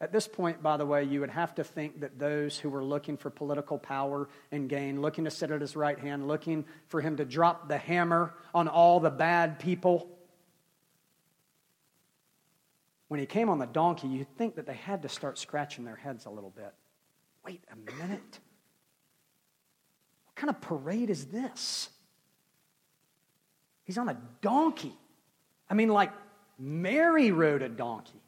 At 0.00 0.12
this 0.12 0.26
point, 0.26 0.62
by 0.62 0.78
the 0.78 0.86
way, 0.86 1.04
you 1.04 1.20
would 1.20 1.30
have 1.30 1.54
to 1.56 1.64
think 1.64 2.00
that 2.00 2.18
those 2.18 2.58
who 2.58 2.70
were 2.70 2.82
looking 2.82 3.18
for 3.18 3.28
political 3.28 3.78
power 3.78 4.28
and 4.50 4.68
gain, 4.68 5.02
looking 5.02 5.24
to 5.24 5.30
sit 5.30 5.50
at 5.50 5.60
his 5.60 5.76
right 5.76 5.98
hand, 5.98 6.26
looking 6.26 6.64
for 6.86 7.02
him 7.02 7.18
to 7.18 7.24
drop 7.26 7.68
the 7.68 7.76
hammer 7.76 8.32
on 8.54 8.66
all 8.66 8.98
the 8.98 9.10
bad 9.10 9.58
people, 9.58 10.08
when 13.08 13.20
he 13.20 13.26
came 13.26 13.50
on 13.50 13.58
the 13.58 13.66
donkey, 13.66 14.06
you'd 14.06 14.36
think 14.38 14.54
that 14.54 14.66
they 14.66 14.74
had 14.74 15.02
to 15.02 15.08
start 15.08 15.36
scratching 15.36 15.84
their 15.84 15.96
heads 15.96 16.26
a 16.26 16.30
little 16.30 16.50
bit. 16.50 16.72
Wait 17.44 17.60
a 17.70 17.76
minute. 17.76 18.38
What 20.26 20.36
kind 20.36 20.48
of 20.48 20.60
parade 20.60 21.10
is 21.10 21.26
this? 21.26 21.90
He's 23.84 23.98
on 23.98 24.08
a 24.08 24.16
donkey. 24.40 24.94
I 25.68 25.74
mean, 25.74 25.88
like 25.88 26.12
Mary 26.58 27.32
rode 27.32 27.62
a 27.62 27.68
donkey. 27.68 28.22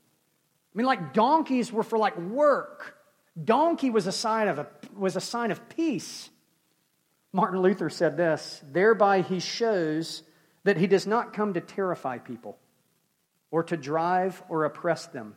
I 0.73 0.79
mean, 0.79 0.87
like 0.87 1.13
donkeys 1.13 1.73
were 1.73 1.83
for 1.83 1.99
like 1.99 2.17
work. 2.17 2.97
Donkey 3.43 3.91
was 3.91 4.07
a 4.07 4.13
sign 4.13 4.49
of 4.49 4.59
a, 4.59 4.67
was 4.97 5.17
a 5.17 5.21
sign 5.21 5.51
of 5.51 5.69
peace. 5.69 6.31
Martin 7.33 7.61
Luther 7.61 7.91
said 7.91 8.17
this 8.17 8.63
thereby 8.73 9.23
he 9.23 9.41
shows 9.41 10.23
that 10.65 10.77
he 10.77 10.87
does 10.87 11.07
not 11.07 11.33
come 11.33 11.55
to 11.55 11.61
terrify 11.61 12.19
people 12.19 12.59
or 13.51 13.63
to 13.65 13.77
drive 13.77 14.43
or 14.49 14.65
oppress 14.65 15.07
them, 15.07 15.37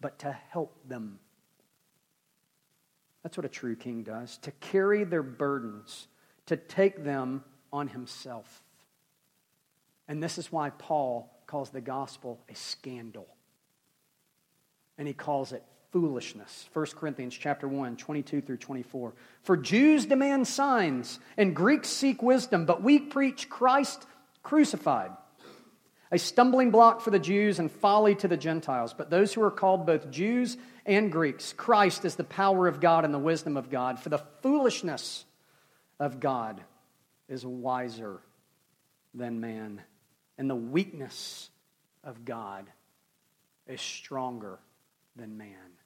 but 0.00 0.18
to 0.20 0.32
help 0.50 0.76
them. 0.86 1.18
That's 3.22 3.38
what 3.38 3.46
a 3.46 3.50
true 3.50 3.76
king 3.76 4.02
does 4.02 4.36
to 4.38 4.50
carry 4.52 5.04
their 5.04 5.22
burdens, 5.22 6.08
to 6.46 6.56
take 6.56 7.02
them 7.04 7.42
on 7.72 7.88
himself. 7.88 8.62
And 10.08 10.22
this 10.22 10.36
is 10.36 10.52
why 10.52 10.70
Paul 10.70 11.30
calls 11.46 11.70
the 11.70 11.80
gospel 11.80 12.38
a 12.50 12.54
scandal 12.54 13.33
and 14.98 15.08
he 15.08 15.14
calls 15.14 15.52
it 15.52 15.62
foolishness. 15.92 16.68
1 16.72 16.86
corinthians 16.96 17.36
chapter 17.36 17.68
1 17.68 17.96
22 17.96 18.40
through 18.40 18.56
24 18.56 19.14
for 19.42 19.56
jews 19.56 20.06
demand 20.06 20.48
signs 20.48 21.20
and 21.36 21.54
greeks 21.54 21.88
seek 21.88 22.20
wisdom 22.20 22.66
but 22.66 22.82
we 22.82 22.98
preach 22.98 23.48
christ 23.48 24.04
crucified 24.42 25.12
a 26.14 26.18
stumbling 26.18 26.70
block 26.70 27.00
for 27.00 27.10
the 27.10 27.18
jews 27.18 27.58
and 27.58 27.70
folly 27.70 28.14
to 28.14 28.28
the 28.28 28.36
gentiles. 28.36 28.94
But 28.94 29.10
those 29.10 29.34
who 29.34 29.42
are 29.42 29.50
called 29.50 29.84
both 29.84 30.12
jews 30.12 30.56
and 30.86 31.10
greeks 31.10 31.52
christ 31.52 32.04
is 32.04 32.14
the 32.14 32.22
power 32.22 32.68
of 32.68 32.80
god 32.80 33.04
and 33.04 33.12
the 33.12 33.18
wisdom 33.18 33.56
of 33.56 33.68
god. 33.68 33.98
For 33.98 34.10
the 34.10 34.22
foolishness 34.40 35.24
of 35.98 36.20
god 36.20 36.62
is 37.28 37.44
wiser 37.44 38.20
than 39.12 39.40
man 39.40 39.82
and 40.38 40.48
the 40.48 40.54
weakness 40.54 41.50
of 42.04 42.24
god 42.24 42.66
is 43.66 43.80
stronger 43.80 44.60
than 45.16 45.36
man. 45.36 45.78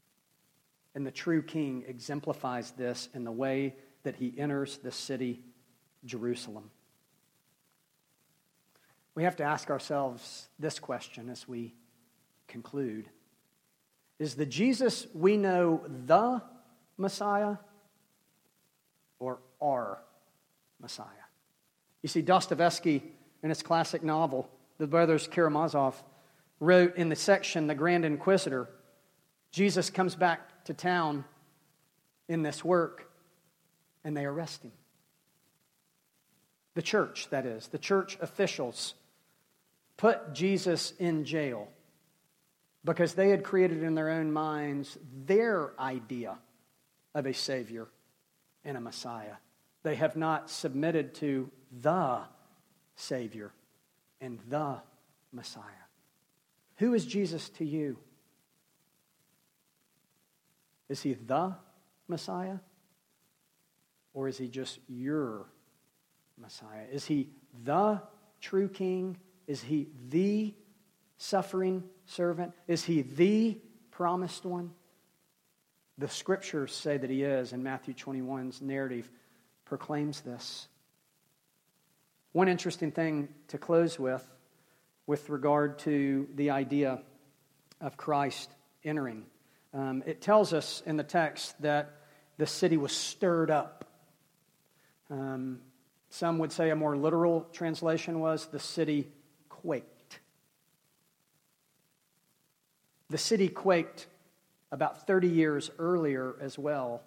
And 0.94 1.06
the 1.06 1.10
true 1.10 1.42
king 1.42 1.84
exemplifies 1.86 2.72
this 2.72 3.08
in 3.14 3.24
the 3.24 3.32
way 3.32 3.74
that 4.02 4.16
he 4.16 4.34
enters 4.38 4.78
the 4.78 4.90
city, 4.90 5.42
Jerusalem. 6.04 6.70
We 9.14 9.24
have 9.24 9.36
to 9.36 9.44
ask 9.44 9.70
ourselves 9.70 10.48
this 10.58 10.78
question 10.78 11.28
as 11.28 11.46
we 11.48 11.74
conclude 12.46 13.08
Is 14.18 14.34
the 14.34 14.46
Jesus 14.46 15.06
we 15.12 15.36
know 15.36 15.82
the 16.06 16.42
Messiah 16.96 17.56
or 19.18 19.40
our 19.60 19.98
Messiah? 20.80 21.06
You 22.02 22.08
see, 22.08 22.22
Dostoevsky, 22.22 23.02
in 23.42 23.48
his 23.48 23.62
classic 23.62 24.02
novel, 24.02 24.48
The 24.78 24.86
Brothers 24.86 25.28
Karamazov, 25.28 26.00
wrote 26.60 26.96
in 26.96 27.08
the 27.08 27.16
section, 27.16 27.66
The 27.66 27.74
Grand 27.74 28.04
Inquisitor, 28.04 28.68
Jesus 29.50 29.90
comes 29.90 30.14
back 30.14 30.64
to 30.64 30.74
town 30.74 31.24
in 32.28 32.42
this 32.42 32.64
work, 32.64 33.10
and 34.04 34.16
they 34.16 34.24
arrest 34.24 34.62
him. 34.62 34.72
The 36.74 36.82
church, 36.82 37.28
that 37.30 37.46
is, 37.46 37.68
the 37.68 37.78
church 37.78 38.18
officials 38.20 38.94
put 39.96 40.32
Jesus 40.32 40.92
in 40.98 41.24
jail 41.24 41.68
because 42.84 43.14
they 43.14 43.30
had 43.30 43.42
created 43.42 43.82
in 43.82 43.94
their 43.94 44.10
own 44.10 44.32
minds 44.32 44.96
their 45.26 45.72
idea 45.78 46.38
of 47.14 47.26
a 47.26 47.34
Savior 47.34 47.88
and 48.64 48.76
a 48.76 48.80
Messiah. 48.80 49.34
They 49.82 49.96
have 49.96 50.16
not 50.16 50.50
submitted 50.50 51.14
to 51.16 51.50
the 51.80 52.20
Savior 52.96 53.52
and 54.20 54.38
the 54.48 54.76
Messiah. 55.32 55.62
Who 56.76 56.94
is 56.94 57.04
Jesus 57.04 57.48
to 57.50 57.64
you? 57.64 57.98
Is 60.88 61.02
he 61.02 61.14
the 61.14 61.54
Messiah? 62.06 62.58
Or 64.14 64.28
is 64.28 64.38
he 64.38 64.48
just 64.48 64.78
your 64.88 65.46
Messiah? 66.38 66.84
Is 66.90 67.04
he 67.04 67.28
the 67.64 68.02
true 68.40 68.68
king? 68.68 69.18
Is 69.46 69.62
he 69.62 69.88
the 70.08 70.54
suffering 71.18 71.84
servant? 72.06 72.52
Is 72.66 72.84
he 72.84 73.02
the 73.02 73.58
promised 73.90 74.44
one? 74.44 74.72
The 75.98 76.08
scriptures 76.08 76.72
say 76.72 76.96
that 76.96 77.10
he 77.10 77.24
is, 77.24 77.52
and 77.52 77.64
Matthew 77.64 77.92
21's 77.92 78.62
narrative 78.62 79.10
proclaims 79.64 80.20
this. 80.20 80.68
One 82.32 82.48
interesting 82.48 82.92
thing 82.92 83.28
to 83.48 83.58
close 83.58 83.98
with, 83.98 84.24
with 85.06 85.28
regard 85.28 85.80
to 85.80 86.28
the 86.34 86.50
idea 86.50 87.02
of 87.80 87.96
Christ 87.96 88.50
entering, 88.84 89.24
um, 89.74 90.02
it 90.06 90.20
tells 90.20 90.52
us 90.52 90.82
in 90.86 90.96
the 90.96 91.04
text 91.04 91.60
that 91.62 91.94
the 92.38 92.46
city 92.46 92.76
was 92.76 92.92
stirred 92.92 93.50
up. 93.50 93.84
Um, 95.10 95.60
some 96.10 96.38
would 96.38 96.52
say 96.52 96.70
a 96.70 96.76
more 96.76 96.96
literal 96.96 97.46
translation 97.52 98.20
was 98.20 98.46
the 98.46 98.58
city 98.58 99.08
quaked. 99.48 100.20
The 103.10 103.18
city 103.18 103.48
quaked 103.48 104.06
about 104.70 105.06
30 105.06 105.28
years 105.28 105.70
earlier 105.78 106.36
as 106.40 106.58
well 106.58 107.02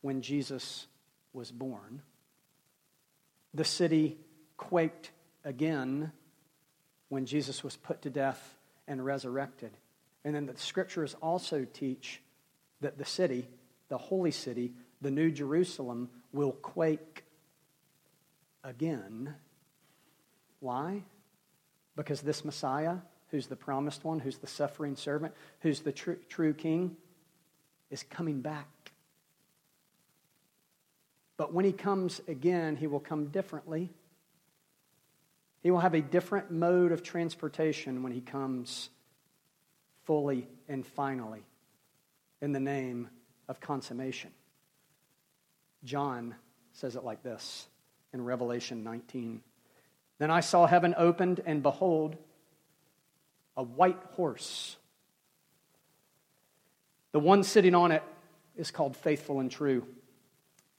when 0.00 0.22
Jesus 0.22 0.86
was 1.32 1.50
born. 1.50 2.02
The 3.54 3.64
city 3.64 4.18
quaked 4.56 5.10
again 5.44 6.12
when 7.08 7.26
Jesus 7.26 7.62
was 7.62 7.76
put 7.76 8.02
to 8.02 8.10
death 8.10 8.56
and 8.86 9.04
resurrected. 9.04 9.72
And 10.26 10.34
then 10.34 10.46
the 10.46 10.56
scriptures 10.56 11.14
also 11.22 11.64
teach 11.72 12.20
that 12.80 12.98
the 12.98 13.04
city, 13.04 13.48
the 13.88 13.96
holy 13.96 14.32
city, 14.32 14.72
the 15.00 15.12
New 15.12 15.30
Jerusalem, 15.30 16.10
will 16.32 16.50
quake 16.50 17.22
again. 18.64 19.36
Why? 20.58 21.04
Because 21.94 22.22
this 22.22 22.44
Messiah, 22.44 22.96
who's 23.30 23.46
the 23.46 23.54
promised 23.54 24.02
one, 24.02 24.18
who's 24.18 24.38
the 24.38 24.48
suffering 24.48 24.96
servant, 24.96 25.32
who's 25.60 25.82
the 25.82 25.92
tr- 25.92 26.14
true 26.28 26.54
king, 26.54 26.96
is 27.90 28.02
coming 28.02 28.40
back. 28.40 28.90
But 31.36 31.54
when 31.54 31.64
he 31.64 31.72
comes 31.72 32.20
again, 32.26 32.74
he 32.74 32.88
will 32.88 32.98
come 32.98 33.26
differently. 33.26 33.92
He 35.62 35.70
will 35.70 35.78
have 35.78 35.94
a 35.94 36.00
different 36.00 36.50
mode 36.50 36.90
of 36.90 37.04
transportation 37.04 38.02
when 38.02 38.10
he 38.10 38.20
comes 38.20 38.90
fully 40.06 40.48
and 40.68 40.86
finally 40.86 41.44
in 42.40 42.52
the 42.52 42.60
name 42.60 43.08
of 43.48 43.60
consummation. 43.60 44.30
John 45.84 46.34
says 46.72 46.96
it 46.96 47.04
like 47.04 47.22
this 47.22 47.66
in 48.12 48.24
Revelation 48.24 48.82
19. 48.82 49.42
Then 50.18 50.30
I 50.30 50.40
saw 50.40 50.66
heaven 50.66 50.94
opened, 50.96 51.42
and 51.44 51.62
behold, 51.62 52.16
a 53.56 53.62
white 53.62 53.98
horse. 54.12 54.76
The 57.12 57.20
one 57.20 57.42
sitting 57.42 57.74
on 57.74 57.92
it 57.92 58.02
is 58.56 58.70
called 58.70 58.96
faithful 58.96 59.40
and 59.40 59.50
true. 59.50 59.86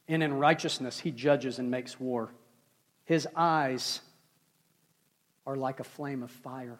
And 0.08 0.24
in 0.24 0.34
righteousness 0.34 1.00
he 1.00 1.12
judges 1.12 1.60
and 1.60 1.70
makes 1.70 2.00
war. 2.00 2.32
His 3.06 3.28
eyes 3.36 4.02
are 5.46 5.56
like 5.56 5.80
a 5.80 5.84
flame 5.84 6.24
of 6.24 6.32
fire. 6.32 6.80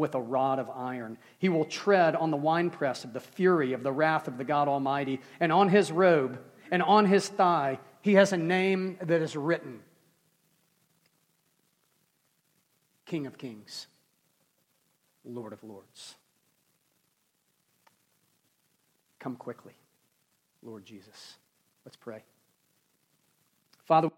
with 0.00 0.16
a 0.16 0.20
rod 0.20 0.58
of 0.58 0.68
iron. 0.70 1.18
He 1.38 1.48
will 1.48 1.64
tread 1.64 2.16
on 2.16 2.32
the 2.32 2.36
winepress 2.36 3.04
of 3.04 3.12
the 3.12 3.20
fury 3.20 3.72
of 3.72 3.84
the 3.84 3.92
wrath 3.92 4.26
of 4.26 4.38
the 4.38 4.44
God 4.44 4.66
Almighty, 4.66 5.20
and 5.38 5.52
on 5.52 5.68
his 5.68 5.92
robe 5.92 6.40
and 6.72 6.82
on 6.82 7.06
his 7.06 7.28
thigh 7.28 7.78
he 8.00 8.14
has 8.14 8.32
a 8.32 8.36
name 8.36 8.96
that 9.02 9.22
is 9.22 9.36
written 9.36 9.80
King 13.04 13.26
of 13.26 13.36
Kings, 13.36 13.88
Lord 15.24 15.52
of 15.52 15.62
Lords. 15.64 16.14
Come 19.18 19.34
quickly, 19.36 19.74
Lord 20.62 20.84
Jesus. 20.84 21.36
Let's 21.84 21.96
pray. 21.96 22.22
Father, 23.84 24.10